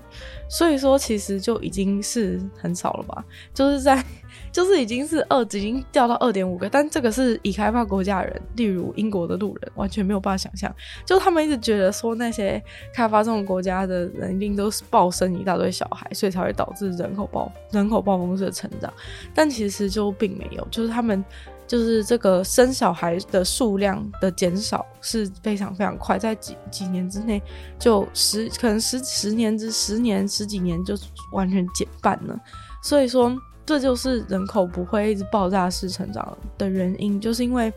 [0.49, 3.23] 所以说其实就已经是很少了吧？
[3.53, 4.03] 就是在
[4.51, 10.73] 就是已经是二，已经掉到二点五个，但这个是已开发国家的人，例如英国的路人，完全没有办法想象。
[11.05, 18.91] 就他们一直觉得说那些开发中国家的人一定都是暴生一大堆小孩，所以才会导致人口暴人口暴风式的成长，
[19.35, 21.23] 但其实就并没有，就是他们。
[21.67, 27.41] 就是这个生小孩的数量的减少是非常非常快，在几几年之内
[27.79, 30.95] 就十可能十十年之十年十几年就
[31.31, 32.39] 完全减半了。
[32.83, 37.73] 所以说，这就是人口不会一直爆炸式成长的原因，就是因为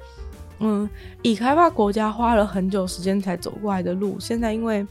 [0.59, 0.89] 嗯，
[1.23, 4.87] 已开发国家花了很久时间才走过来的路，现在因为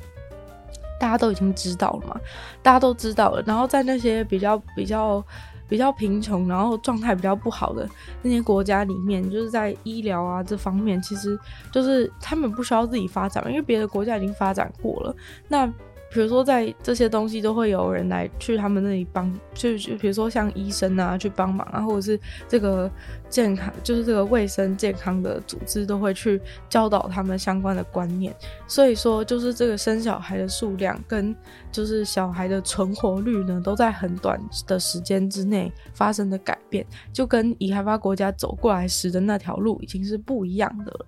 [0.99, 2.19] 大家都已经知道了嘛，
[2.63, 5.23] 大家都知道了，然后在那些比较比较。
[5.67, 7.87] 比较贫穷，然后状态比较不好的
[8.21, 11.37] 那些国家里面，就是在医疗啊这方面，其实
[11.71, 15.15] 就是他们不需要自己发展，因为别的国家已经发展过了。
[15.47, 15.71] 那
[16.09, 22.89] 比如说，在这些东西都会有人来去他们那里帮，就就比如说像医生啊去帮忙啊，或者是这个
[23.29, 28.33] 健康，就是这个卫生健康的组织都会去教导他们相关的观念。
[28.67, 31.35] 所以说，就是这个生小孩的数量跟
[31.71, 41.05] 就是小孩的存活率呢，都在很短的时间之内发生的改变，就跟已开发国家走过来时的那条路已经是不一样的了。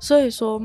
[0.00, 0.60] 所以说。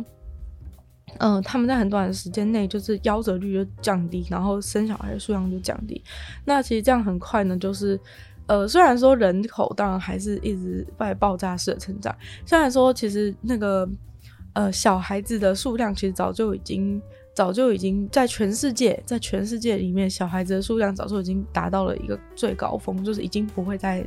[1.20, 6.02] 嗯、他们在很短的时间内就是夭折率就降低，然后生小孩的数量就降低。
[6.44, 7.98] 那其实这样很快呢，就是
[8.48, 12.14] 呃，虽然说人口当然还是一直在爆炸式的成长，
[12.46, 13.88] 虽然说其实那个
[14.54, 17.02] 呃小孩子的数量其实早就已经
[17.34, 24.06] 早就已经在全世界在全世界里面小孩子的数量早就已经达到了一个最高峰，就是已经不会再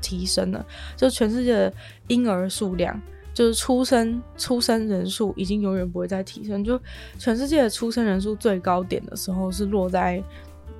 [0.00, 0.64] 提升了，
[0.96, 1.72] 就全世界的
[2.06, 3.00] 婴儿数量。
[3.34, 6.80] 就是出生出生人数已经永远不会再提升，就
[7.18, 10.22] 全世界的出生人数最高点的时候是落在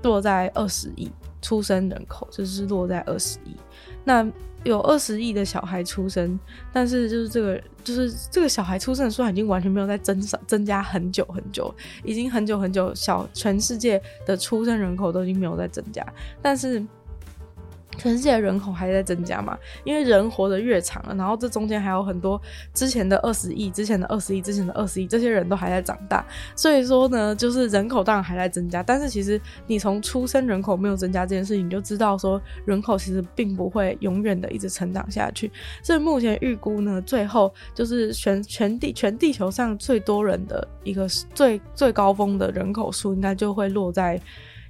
[0.03, 1.11] 落在二十亿
[1.43, 3.57] 出生人口，就是落在二十亿。
[4.05, 4.25] 那
[4.63, 6.39] 有二十亿的小孩出生，
[6.73, 16.07] 但是就是这个就是这个小孩出生的数量已经完全没有在增少增加很久很久，已经很久很久小全世界的出生人口都已经没有再增加，
[16.41, 16.83] 但是。
[17.97, 19.57] 全世界人口还在增加嘛？
[19.85, 22.41] 因为人活得越长了，然后这中间还有很多
[22.73, 26.25] 之前的二十亿、之前的二十亿、之前的二十亿，这些人都还在长大。
[26.55, 35.51] 所以说呢，就是人口当然还在增加，但是其实你从出生人口没有增加这件事情，你就知道说人口其实并不会永远的一直成长下去。
[35.83, 44.21] 所以目前预估呢，最后就是全全地全地球上最多人的一个最最高峰的人口数，应该就会落在。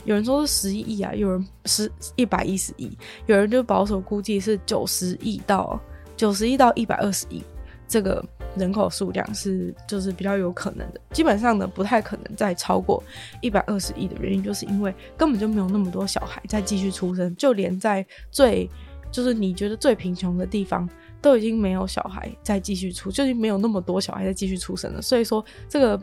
[0.05, 5.81] 有人说是十一亿啊，有人是一百一十亿，有人就保守估计是九十亿到
[6.17, 7.43] 九十亿到一百二十亿，
[7.89, 8.25] 这个
[8.57, 11.01] 人口数量是就是比较有可能的。
[11.13, 13.03] 基本上呢，不太可能再超过
[13.41, 18.69] 一百二十亿的原因，就是因为根本就没有那么多小孩再继续出生，就连在最
[19.11, 20.89] 就是你觉得最贫穷的地方，
[21.23, 25.01] 都已经没有小孩再继续出，就已经没有那么多小孩再继续出生了。
[25.01, 26.01] 所以说这个。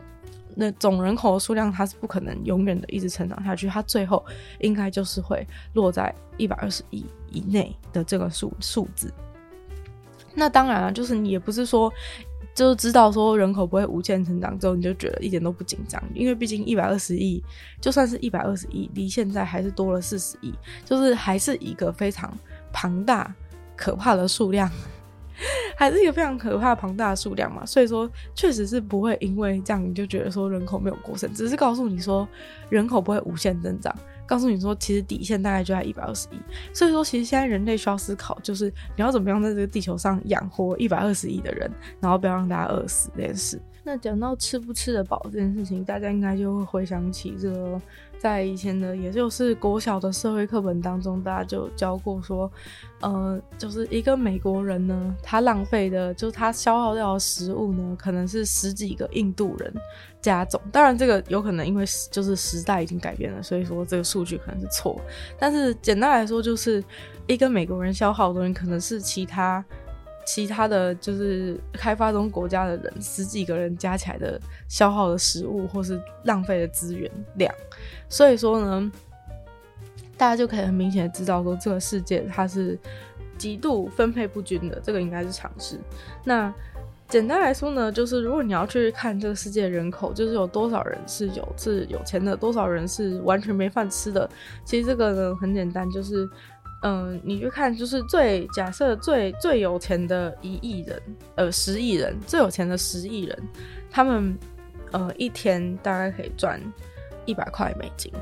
[0.56, 4.24] 那总人口的数量，它是不可能永远的一直成长下去，它最后
[4.60, 9.12] 应该就是会落在一百二十亿以内的这个数数字。
[10.34, 11.92] 那当然了，就是你也不是说
[12.54, 17.42] 就知道说人口不会无限成长之后，你就觉得一点都不紧张，因为毕竟一百二十亿，
[17.80, 22.32] 就算是一百二十亿，离现在还是多了四十亿，就是还是一个非常
[22.72, 23.34] 庞大
[23.76, 24.70] 可怕的数量。
[25.76, 32.28] 还是一个非常可怕庞大的数量嘛，所以说确实是不会因为这样你就觉得说人口没有过剩，只是告诉你说
[32.68, 33.94] 人口不会无限增长，
[34.26, 36.38] 告诉你说其实底线大概就在一百二十亿，
[36.72, 43.60] 所以说其实现在人类需要思考就是你要怎么样在这个地球上养活一百二十亿的人，然后不要让大家饿死这件事。
[43.84, 47.80] 那讲到吃不吃得饱这件事情，大家应该就会回想起这个。
[48.18, 52.48] 在以前的，也就是国小的社会课本当中，大家就教过说，
[53.00, 59.74] 呃，就是一个美国人呢，他浪费的，就是他消耗掉的食物呢，可能是十几个印度人
[60.20, 60.60] 加总。
[60.70, 65.00] 当然，这个有可能因为就是时代已经改变了，所以说这个数据可能是错。
[65.36, 66.80] 但是简单来说，就是
[67.26, 69.64] 一个美国人消耗的东西，可能是其他
[70.24, 77.52] 其他的就是开发中国家的人十几个人加起来的消耗的食物或是浪费的资源量，
[78.08, 78.92] 所以说呢，
[80.16, 82.78] 大家就可以很明显的知道说这个世界它是
[83.36, 85.76] 极度分配不均的，这个应该是常识。
[86.24, 86.54] 那
[87.08, 94.30] 简单来说呢，就是如果你要去看这个世界人口，就是有多少人是有是有钱的，多少人是完全没饭吃的，
[94.64, 96.28] 其实这个呢很简单，就是。
[96.82, 101.02] 嗯，你去看，就是最假设最最有钱的一亿人，
[101.36, 103.38] 呃，十亿人，最有钱的十亿人，
[103.88, 104.36] 他们
[104.90, 106.60] 呃一天大概可以赚
[107.24, 108.12] 一百块美金。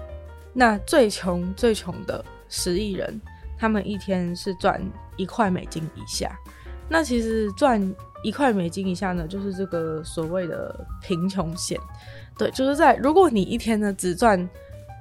[0.53, 3.19] 那最穷最穷的十亿人，
[3.57, 4.79] 他们一天是赚
[5.17, 6.39] 一块美金以下。
[6.87, 7.81] 那其实赚
[8.23, 11.81] 一块美金以下呢，就是这个所谓的贫穷线。
[12.37, 14.47] 对，就是在如果你一天呢只赚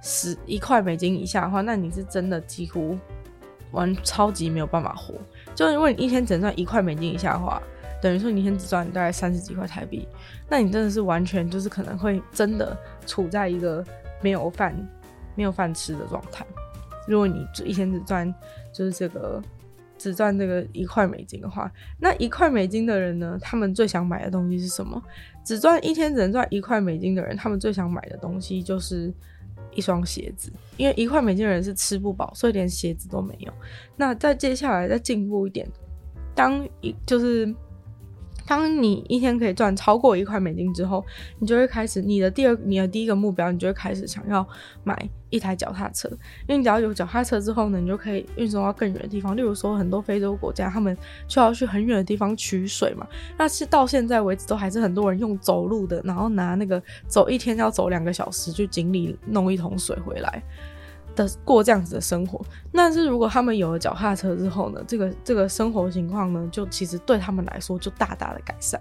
[0.02, 2.98] 十一块美金以下的话，那你是真的几乎。
[3.72, 5.14] 玩超级没有办法活，
[5.54, 7.62] 就如果你一天只赚一块美金以下的话，
[8.02, 10.08] 等于说你一天只赚大概三十几块台币，
[10.50, 13.86] 那你真的是完全就是可能会真的处在一个
[14.22, 14.76] 没有饭、
[15.36, 16.46] 没有饭吃的状态。
[17.08, 18.34] 如果你一天只赚
[18.74, 19.42] 就是这个
[19.98, 25.02] 只赚这个一块美金的话，那一块美金的人呢，他们最想买的东西是什么？
[25.44, 29.14] 只赚一天只能赚一块美金的人，他们最想买的东西就是。
[29.74, 33.52] 一双鞋子，因为一块美金的人是吃不饱，所以连鞋子都没有。
[33.96, 35.68] 那再接下来再进步一点，
[36.36, 37.54] 当一就是
[38.50, 41.06] 当你一天可以赚超过一块美金之后，
[41.38, 44.44] 你就会开始你的第二你的第一个目标，你就会开始想要
[44.84, 46.10] 买一台脚踏车，
[46.48, 49.38] 因为你只要有脚踏车之后呢，你就可以运送到更远的地方。
[49.38, 53.06] 例如说，很多非洲国家他们需要去很远的地方取水嘛，
[53.38, 60.42] 那是到现在为止都还是很多人用走路的，然后拿那个走一天要走两个小时去井里弄一桶水回来
[61.24, 62.40] 的过这样子的生活。
[62.72, 68.80] 但是如果他们有了脚踏车之后呢，这个这个生活情况呢，就其实对他们来说就大大的改善。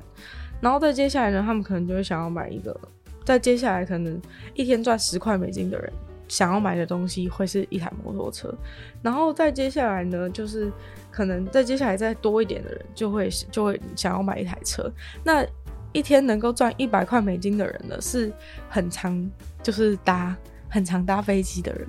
[0.60, 2.78] 然后再接下来呢，他们可能就会想要买一个，
[3.24, 4.20] 再接下来可能
[4.54, 5.92] 一天赚十块美金的人。
[6.30, 8.54] 想要买的东西会是一台摩托车，
[9.00, 10.70] 然后再接下来呢，就是
[11.10, 14.92] 可能再接下来再多一点的人就会就会想要买一台车。
[15.24, 15.42] 那
[15.94, 18.30] 一天能够赚一百块美金的人呢，是
[18.68, 19.26] 很常
[19.62, 20.36] 就是搭
[20.68, 21.88] 很常搭飞机的人。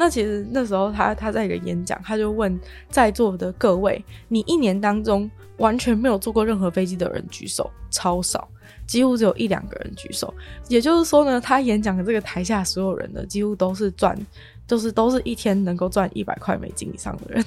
[0.00, 2.56] 那其实那时候他他在一个演讲，他就问
[2.88, 8.48] 在座的各位，你一年当中完全没有坐过任何飞机的人举手，超少。
[8.86, 10.32] 几乎只有一两个人举手，
[10.68, 14.16] 也就是说呢，他演讲的这个台下所有人呢，几乎都是赚，
[14.66, 17.44] 就是都是一天能够赚一百块美金以上的人。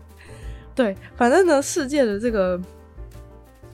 [0.74, 2.60] 对，反正呢，世界的这个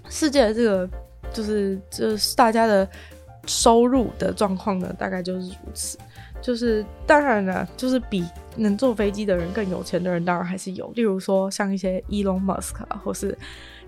[0.09, 0.89] 世界的这个
[1.33, 2.89] 就是就是大家的
[3.47, 5.99] 收入的状况呢，大概就是如此。
[6.43, 8.23] 就是当然了，就是比
[8.57, 10.93] 能坐飞机的人更有钱的人，当然还是有。
[10.97, 13.39] 例如说，像一些 Elon Musk，或是。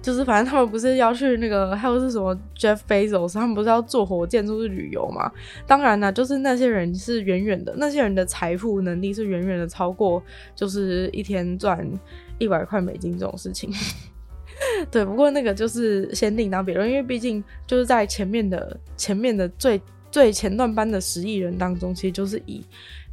[0.03, 5.33] 就是反正他们不是要去那个，还有是什么 Jeff Bezos，他们不是要坐火箭出去旅游吗？
[5.67, 10.23] 当然啦，就是那些人是远远的，那些人的财富能力是远远的超过，
[10.55, 11.91] 就是一天赚
[12.37, 13.73] 一百块美金这种事情。
[14.93, 19.81] 对，不过那个就是先另当别论，因为毕竟就是在前面的前面的最
[20.15, 22.65] 最前段班的十亿人当中，其实就是以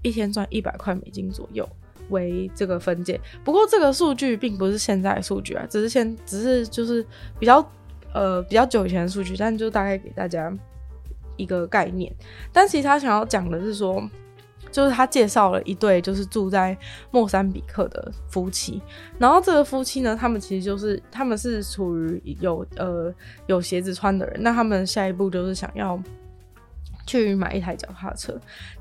[0.03, 1.67] 一天赚一百块美金左右。
[2.09, 7.03] 为这个分界，不过这个数据并不是现在数据啊，只是现只是就是
[7.39, 7.57] 比较
[8.13, 10.55] 呃比较久以前的数据，但就大概给大家
[11.37, 12.13] 一个概念。
[12.53, 14.07] 但其实他想要讲的是说，
[14.71, 16.77] 就是他介绍了一对就是住在
[17.09, 18.79] 莫桑比克的夫妻，
[19.17, 23.11] 然后这个夫妻呢，他们其实就是他们是处于有呃
[23.47, 25.99] 有鞋子穿的人，那他们下一步就是想要。
[27.11, 28.33] 去买一台脚踏车，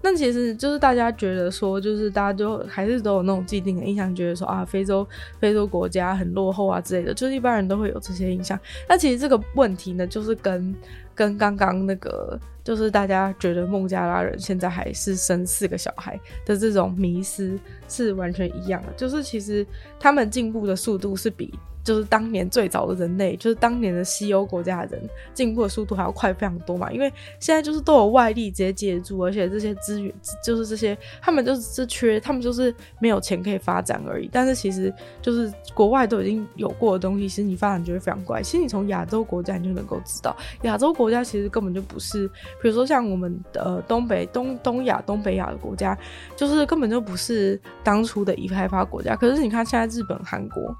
[0.03, 5.05] 那其实就是大家觉得说，就是大家就还是都有那种既定的印象，觉得说啊，非洲
[5.40, 8.57] 非洲国家很落后啊之类的，就是一般人都会有这些印象。
[8.88, 10.73] 那其实这个问题呢，就是跟
[11.14, 19.66] 跟刚刚那个，就是大家觉得孟加拉人现在还是生四个小孩的这种迷思是完全一样的，就是其实
[19.99, 21.53] 他们进步的速度是比。
[21.83, 30.12] 就是当年最早的人类，就是当年的西欧国家的人进步的速度还要快非常多嘛，因为现在就是都有外力直接接住，而且这些资源
[30.44, 34.29] 就是这些，他们就是是缺，他们就是没有钱可以发展而已。
[34.31, 34.92] 但是其实
[35.23, 38.42] 就是国外都已经有过的东西，其实你发展就会非常快。
[38.42, 42.29] 其实你从亚洲国家你就能够知道，亚洲国家其实根本就不是，
[42.61, 45.97] 比如说像我们的呃东北东东亚东北亚的国家，
[46.37, 49.16] 就是根本就不是当初的已开发国家。
[49.16, 50.77] 可是你看现在日本、韩国。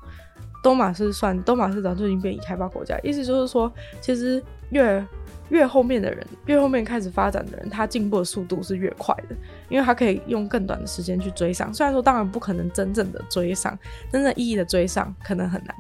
[0.63, 5.03] 东马是算东马是早就已经变已开发国家，意思就是说，其实越
[5.49, 9.35] 越后面的人，越后面开始发展的人，他进步的速度是越快的，
[9.71, 11.73] 因为他可以用更短的时间去追上。
[11.73, 13.79] 虽然说当然不可能真正的追上，
[14.11, 15.75] 真正意义的追上可能很难，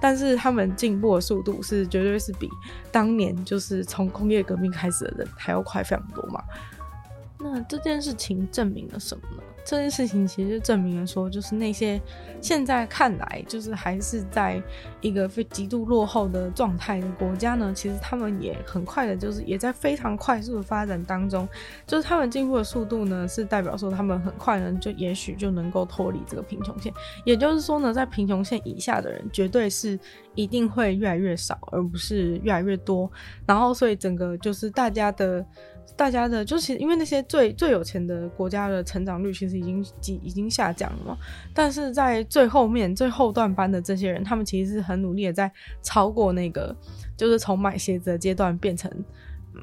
[0.00, 2.48] 但是他们进步的速度是绝对是比
[2.92, 6.42] 当年就是从工业革命开始的人还要快非常多嘛。
[7.38, 9.42] 那这件事情证明了什么呢？
[9.66, 12.00] 这件事情其实证明了说，就是那些
[12.40, 14.62] 现在看来就是还是在
[15.00, 21.48] 一个非极度落后的状态的国家呢，其实他们也很快的，就是也在非常快速的发展当中。
[21.84, 26.94] 就是他们进步的速度呢，是代表说他们很快呢，就也许就能够脱离这个贫穷线。
[27.24, 29.98] 也就是说呢，在贫穷线以下的人，绝对是
[30.36, 33.10] 一定会越来越少，而不是越来越多。
[33.44, 35.44] 然后，所以整个就是大家的。
[35.94, 41.18] 大家的就是因为那些最最有钱的国家的成长率其实已经已已经下降了嘛，
[41.54, 45.50] 但是在最后面最后段班的这些人，他们其实是很努力的在
[45.82, 46.74] 超过那个，
[47.16, 48.90] 就是从买鞋子的阶段变成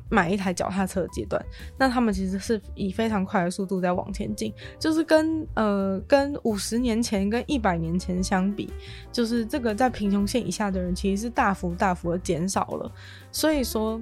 [0.10, 1.40] 买一台脚踏车的阶段，
[1.78, 8.72] 那他们其实是以非常快的速度在往前进，就是跟呃跟五十年前跟一百年前相比，
[9.12, 12.92] 就是这个在贫穷线以下的人其实是大幅大幅的减少了，
[13.32, 14.02] 所以说。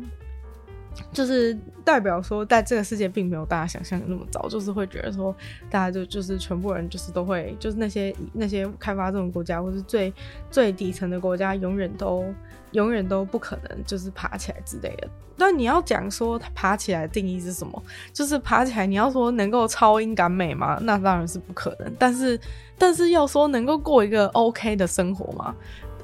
[1.12, 5.36] 就是代表说，在这个世界并没有大家想象的那么糟，就是会觉得说，
[5.70, 10.14] 大家就就是全部人就是都会，就是那些那些开发中国家或是最
[10.50, 12.26] 最底层的国家，永远都
[12.72, 15.08] 永远都不可能就是爬起来之类的。
[15.38, 17.84] 但你要讲说爬起来的定义是什么？
[18.14, 20.78] 就是爬起来，你要说能够超英赶美吗？
[20.84, 21.92] 那当然是不可能。
[21.98, 22.40] 但是
[22.78, 25.56] 但是要说能够过一个 OK 的生活吗？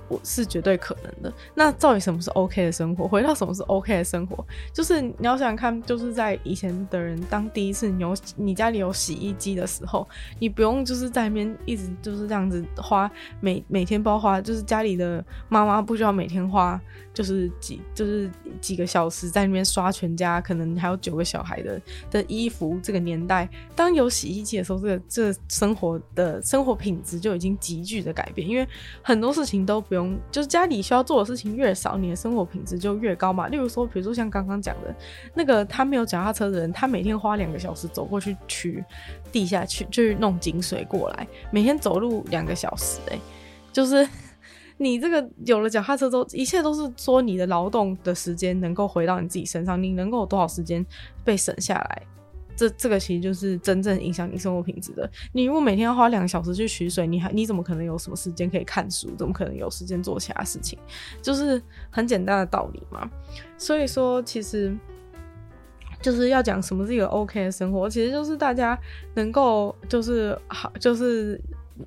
[0.08, 1.34] 我是绝对可能的。
[1.54, 3.08] 那到底什么是 OK 的生活？
[3.08, 10.08] 回到什么是 OK 的生活，就是你要想想看，就是在以前的人，当第一次你有你家里有洗衣机的时候，
[10.40, 16.80] 你不用就是在那边一直就是这样子花每每天包花，就是家里的妈妈不需要每天花。
[17.14, 18.30] 就是几就是
[18.62, 21.82] 几个小时在那边刷全家，可能还有九个小孩的
[22.12, 22.80] 的衣服。
[22.84, 28.48] 这个年代，当有洗衣机的时候，这个这生活的生活品质就已经急剧的改变。
[28.48, 28.68] 因为
[29.02, 29.96] 很多事情都不
[30.32, 33.48] 就是家里需要做的事情越少，你的生活品质就越高嘛。
[33.48, 34.94] 例如说，比如说像刚刚讲的
[35.34, 38.84] 那个他没有脚踏车的人，他每天花两个小时走过去取
[39.32, 43.20] 地下去，去弄井水过来，每天走路两个小时，欸，哎，
[43.72, 44.08] 就是。
[44.80, 50.86] 你这个有了脚踏车之后，一切都是说你的劳动的时间能够回到你自己身上，你能够有多少时间
[51.24, 52.04] 被省下来？
[52.58, 55.10] 这这个其实就是真正影响你生活品质的。
[55.32, 59.16] 你如果每天要花两个小时去取水，你还你怎么可能有什么时间可以看书？
[59.16, 60.78] 怎么可能有时间做其他事情？
[61.22, 63.10] 就是很简单的道理嘛。
[63.58, 64.76] 所以说，其实
[66.02, 68.78] 就是要讲什么是一个 OK 的生活，其实就是大家
[69.14, 71.40] 能够就是好就是。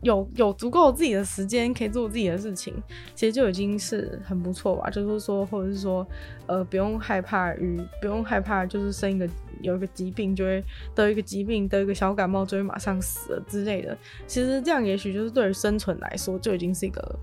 [0.03, 2.75] 有有足够自己的时间可以做自己的事情，
[3.15, 4.91] 其实就已经是很不错吧。
[4.91, 6.07] 就是说，或者是说，
[6.47, 9.29] 呃，不用害怕与不用害怕，就是生一个
[9.61, 10.65] 有一个疾病就会
[10.95, 13.97] 得一个疾病，得一个小感冒就会马上死了之类的。
[14.27, 17.19] 其实这样也许就是对于生存来说就已经是一个。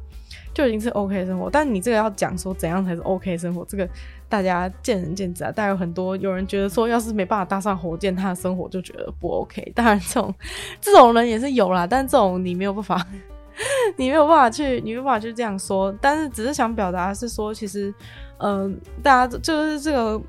[0.54, 3.88] 就已经是 OK 生活，但你这个要讲说怎样才是 OK 生活，这个
[4.30, 5.52] 大家见仁见智啊。
[5.56, 9.72] 但有很多有人觉得说，要是没办法搭上火箭，他的生活就觉得不 OK。
[9.76, 10.34] 当然，这种
[10.80, 13.08] 这种人也是有啦，但这种你没有办法，
[13.98, 15.94] 你没有办法去，你没有办法去这样说。
[16.02, 17.94] 但是只是想表达是说，其实，
[18.40, 20.22] 嗯、大家就是这个。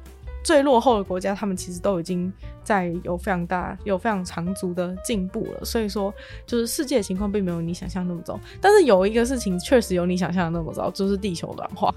[0.45, 2.33] 最落后的国家，他们其实都已经
[2.63, 5.63] 在有非常大、有非常长足的进步了。
[5.63, 6.15] 所以说，
[6.47, 8.39] 就是世界情况并没有你想象那么糟。
[8.59, 11.95] 但是有一个事情确实有你想象的那么糟，就是地球暖化。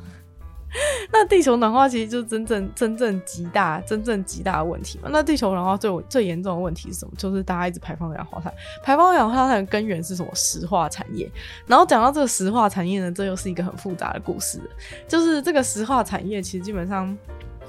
[1.11, 5.09] 那地球暖化其实就是真正、真正极大、真正极大的问题嘛。
[5.11, 7.11] 那地球暖化最最严重的问题是什么？
[7.17, 8.53] 就是大家一直排放二氧化碳。
[8.83, 10.31] 排放二氧化碳的根源是什么？
[10.33, 11.29] 石化产业。
[11.67, 14.59] 然后讲到这个石化产业呢，这又是一个很复杂的故事。
[15.07, 17.17] 就是这个石化产业其实基本上。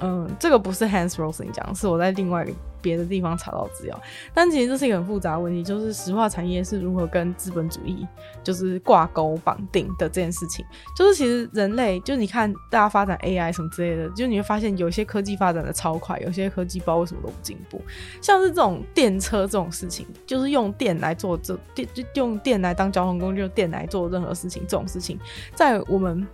[0.05, 2.45] 嗯，这个不是 Hans Rosling 讲，是我在另外
[2.81, 3.97] 别的地方查到资料。
[4.33, 8.05] 但其实这是一个很复杂的问题，就是石化产业是如何跟资本主义
[8.43, 10.65] 就是挂钩绑定的这件事情。
[10.93, 17.81] 就是其实人类，就你看大家发展 AI 什么之类的，就你会发现有些科技发展的超快，有些科技不知道为什么都不进步。
[18.21, 25.17] 像是这种电车这种事情，就是用电来做这电，就用电来当交通工具，用电来做任何事情，这种事情
[25.55, 26.27] 在我们。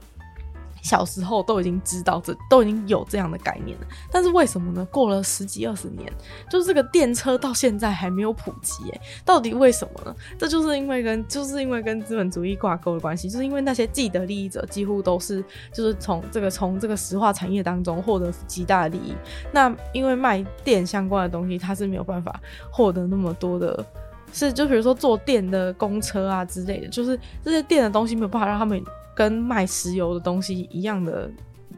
[0.89, 4.83] 小时候都已经知道这都已经有这样的概念了，但是为什么呢？
[4.91, 6.11] 过了十几二十年，
[6.49, 10.15] 就是这个电车到现在还没有普及哎，到底为什么呢？
[10.35, 19.13] 这就是因为跟就是因为跟资本主义挂钩的关系，就是因为那些既得利益者几乎都是就是从这个从这个石化产业当中获得极大的利益。
[19.51, 23.85] 那因为卖电相关的东西，它是没有办法获得那么多的，
[24.33, 28.83] 是就比如说做电的公车啊之类的，就是这些电的东西没有办法让他们。
[29.19, 31.29] 跟卖石油的东西一样的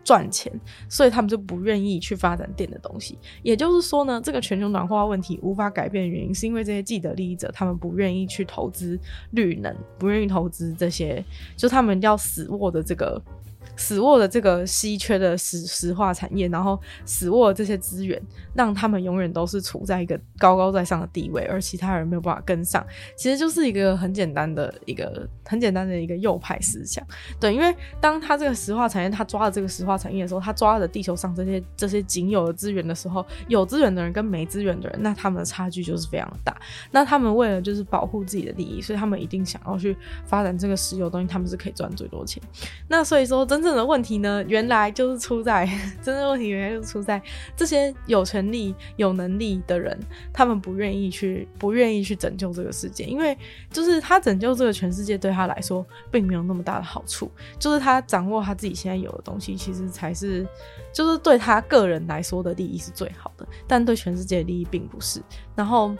[0.03, 0.53] 赚钱，
[0.87, 3.17] 所以他们就不愿意去发展电的东西。
[3.41, 8.95] 也就是说呢，这个全球暖化问题无法改变的原因，是因为这些既得利益者他们不愿意去投资
[9.31, 11.25] 绿能，不愿意投资这些，
[11.57, 13.19] 就他们要死握的这个。
[13.81, 18.21] 死握的这个稀缺的石石化产业，然后死握的这些资源，
[18.53, 22.85] 让他们永远都是处在一个高高在上的地位，而其他人没有办法跟上。
[23.17, 27.03] 其实就是一个很简单的一个很简单的一个右派思想。
[27.39, 36.55] 对，因为当他这个石化产业，他抓了这个石化产业的时候，他抓了地球上这些这些仅有的资源的时候，有资源的人跟没资源的人，那他们的差距就是非常大。
[36.91, 42.43] 那他们为了就是保护自己的利益，所以他们一定想要去发展这个石油东西，他们是可以赚最多钱。
[42.87, 43.61] 那所以说真。
[43.61, 45.65] 正正的问题呢，原来就是出在
[46.03, 47.21] 真正问题，原来就是出在
[47.55, 49.97] 这些有权力、有能力的人，
[50.33, 53.37] 他们不愿意去，不愿意去拯救这个世界，因为
[53.69, 57.31] 就是他拯救这个全世界对他来说，并没有那么大的好处。
[57.57, 60.45] 就是他掌握他自己现在有的东西，其实才是，
[60.91, 65.21] 就是对他个人来说的利益是最好的，但对全世界的利益并不是。
[65.55, 65.95] 然后。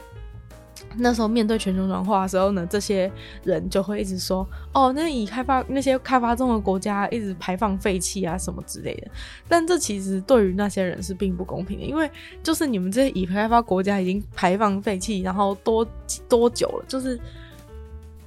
[0.97, 3.11] 那时候面对全球暖化的时候呢，这些
[3.43, 9.11] 人就会一直说：“哦，那已开发那些开发中的国家一直排放废气啊什么之类的。”
[9.47, 12.09] 但这其实对于那些人是并不公平的，因为
[12.43, 15.87] 就是你们这些已开发国家已经排放废气，然后多
[16.27, 16.85] 多久了？
[16.87, 17.19] 就是。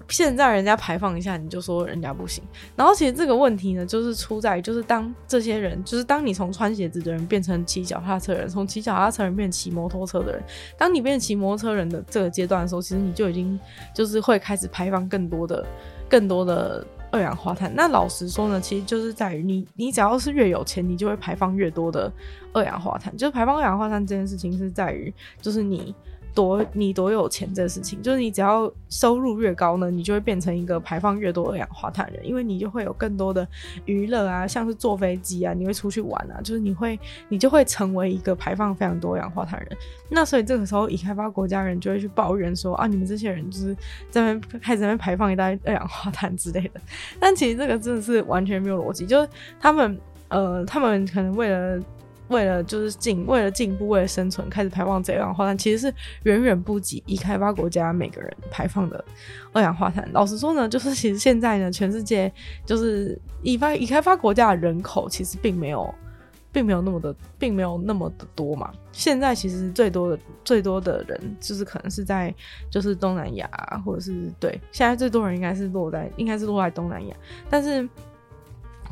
[0.09, 2.45] 现在人家排放一下，你就说人家不行。
[2.77, 10.43] 然后其实这个问题呢，就是出在就是当这些人，就是当你从穿鞋子的人变成骑脚踏车人，从骑脚踏车人变骑摩托车的人，
[10.77, 13.59] 当你变骑摩托车人的这个阶段的时候，其实你就已经
[13.95, 15.65] 就是会开始排放更多的、
[16.09, 17.73] 更多的二氧化碳。
[17.75, 22.13] 那老实说呢，其实就是在于你，你只要是越有钱，你就会排放越多的
[22.53, 23.17] 二氧化碳。
[23.17, 25.95] 就是排放二氧化碳这件事情是在于，就是你。
[26.35, 33.47] 多你多有钱这个事情，就是你只要收入越高呢，你就会变成一个排放越多二氧化碳的人，因为你就会有更多的
[33.85, 39.68] 娱乐啊，像是坐飞机啊，你会出去玩啊，就是你会你就会成为一个排放非常多二氧化碳人。
[40.11, 43.74] 那所以这个时候，已开发国家人就会去抱怨说啊，你们这些人就是
[44.11, 46.80] 在那边开始在那边排放一大堆二氧化碳之类的。
[47.20, 49.28] 但其实这个真的是完全没有逻辑，就是
[49.61, 49.97] 他们
[50.28, 51.80] 呃，他们可能为了。
[52.29, 59.05] 为了就是进，为了进步，为了生存，开始排放这二氧化碳，其实是远远不及已开发国家每个人排放的
[59.53, 60.09] 二氧化碳。
[60.12, 62.33] 老实说呢，就是其实现在呢，全世界
[62.64, 65.95] 就是已发已开发国家的人口其实并没有，
[66.51, 68.72] 并没有那么的，并没有那么的多嘛。
[68.91, 72.35] 现在其实最多的最多的人就是可能是在
[72.70, 73.49] 就是东南亚，
[73.85, 77.14] 或者是对，现在最多人应该是落在应该是落在东南亚，
[77.51, 77.87] 但是。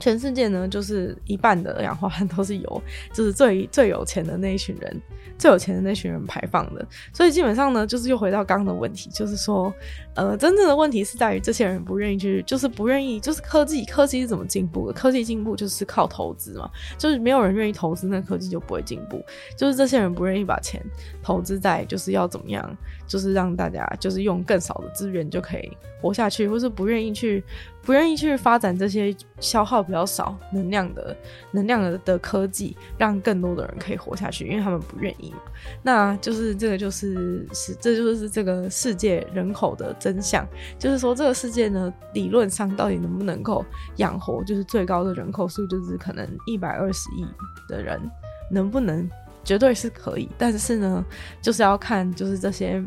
[0.02, 2.82] 全世界呢，就是一半的二氧化碳都是由
[3.14, 5.00] 就是最最有钱的那一群人，
[5.38, 6.84] 最有钱的那群人排放的。
[7.12, 9.72] 所以基本上呢，就是又回到刚刚的问题，就是说，
[10.16, 14.92] 呃，真正的问题是在于这些人不愿意去，就是不愿意，就是科技，科技是怎么进步的？
[14.92, 19.24] 科技进步就是靠投资嘛，就是没有人愿意投资，那科技就不会进步。
[19.56, 20.84] 就是这些人不愿意把钱
[21.22, 22.76] 投资在，就是要怎么样，
[23.12, 27.44] 就是让大家就是用更少的资源就可以活下去，或是不愿意去。
[27.84, 31.16] 不愿意去发展这些消耗比较少能量的
[31.50, 35.38] 能量的的科技，让更多的人可以活下去，因为他们不愿意嘛。
[35.82, 40.46] 那就是这个，就是是这就是这个世界人口的真相，
[40.78, 43.64] 就是说这个世界呢，理论上到底能不能够
[43.96, 47.26] 养活，就是最高的人口数，就是可能一百二十亿
[47.68, 48.00] 的人，
[48.48, 49.10] 能不能
[49.44, 51.04] 绝对是可以，但是呢，
[51.40, 52.82] 就是要看就是这些，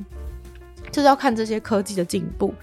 [0.91, 2.53] 就是要看这些科技的进步。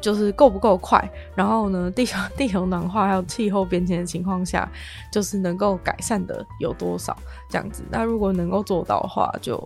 [0.00, 1.02] 就是够不够快，
[1.34, 4.70] 然后呢， 地球地球暖化还有气候变迁的情况下，
[5.10, 7.16] 就是能够改善的有多少
[7.48, 7.82] 这样子。
[7.90, 9.56] 那如果能够做到的话，就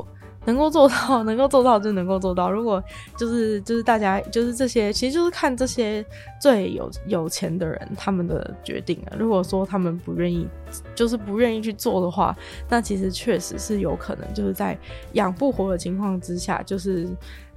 [0.49, 2.51] 能够做到，能够做到就能够做到。
[2.51, 2.83] 如果
[3.19, 6.03] 就是就是大家就是这些，其实就是看这些
[6.41, 9.13] 最有有钱的人他们的决定啊。
[9.19, 10.49] 如果说他们不愿意，
[10.95, 12.35] 就是不愿意去做的话，
[12.67, 14.75] 那其实确实是有可能就是在
[15.13, 17.07] 养不活的情况之下，就是。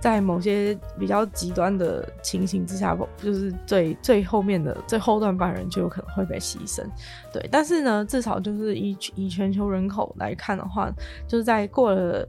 [0.02, 6.84] 在某些比较极端的情形之下，就是最最后面的最后段班人就有可能会被牺牲，
[7.32, 7.48] 对。
[7.52, 10.92] 但是呢，至少就是以以全球人口来看的话，
[11.28, 12.28] 就是在过了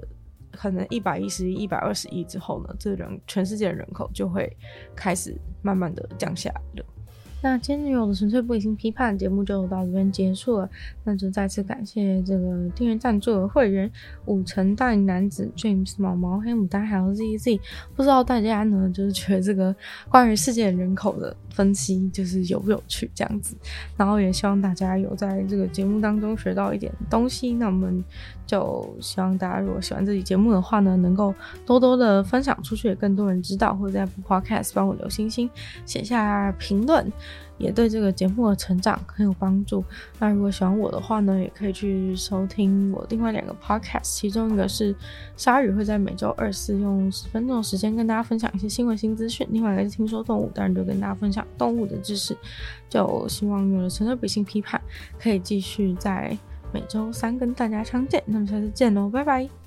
[0.52, 4.54] 可能一百一十亿、一百二十亿之后呢，这人全世界的人口就会
[4.94, 6.86] 开始慢慢的降下来了。
[7.42, 10.70] 那今天女友的纯粹不理性批判节目就到这边结束了，
[11.02, 13.90] 那就再次感谢这个订阅赞助的会员
[14.26, 17.60] 五成大龄男子 James 毛毛黑牡丹还有 ZZ，
[17.96, 19.74] 不知道大家呢就是觉得这个
[20.08, 23.56] 关于世界人口的分析就是有不有趣这样子，
[23.96, 28.04] 然后也希望大家有在这个节目当中学到一点东西，那我们
[28.46, 31.34] 就希望大家如果喜欢这期节目的话呢，能够
[31.66, 35.50] 多多的分享出去，更多人知道，或者在 Podcast 帮我留星星，
[35.84, 37.10] 写下评论。
[37.58, 39.84] 也对这个节目的成长很有帮助。
[40.18, 44.94] 那如果喜欢我的话呢，也可以去收听我另外两个 podcast，其中一个是
[45.36, 52.36] 鲨鱼会在每周二四用十分钟的时间跟大家分享一些新闻新资讯，另外一个是听说动物，当然就跟大家分享动物的知识。
[52.88, 54.80] 就希望有了成熟理性批判，
[55.18, 56.36] 可以继续在
[56.72, 58.22] 每周三跟大家相见。
[58.26, 59.61] 那么下次见喽，拜拜。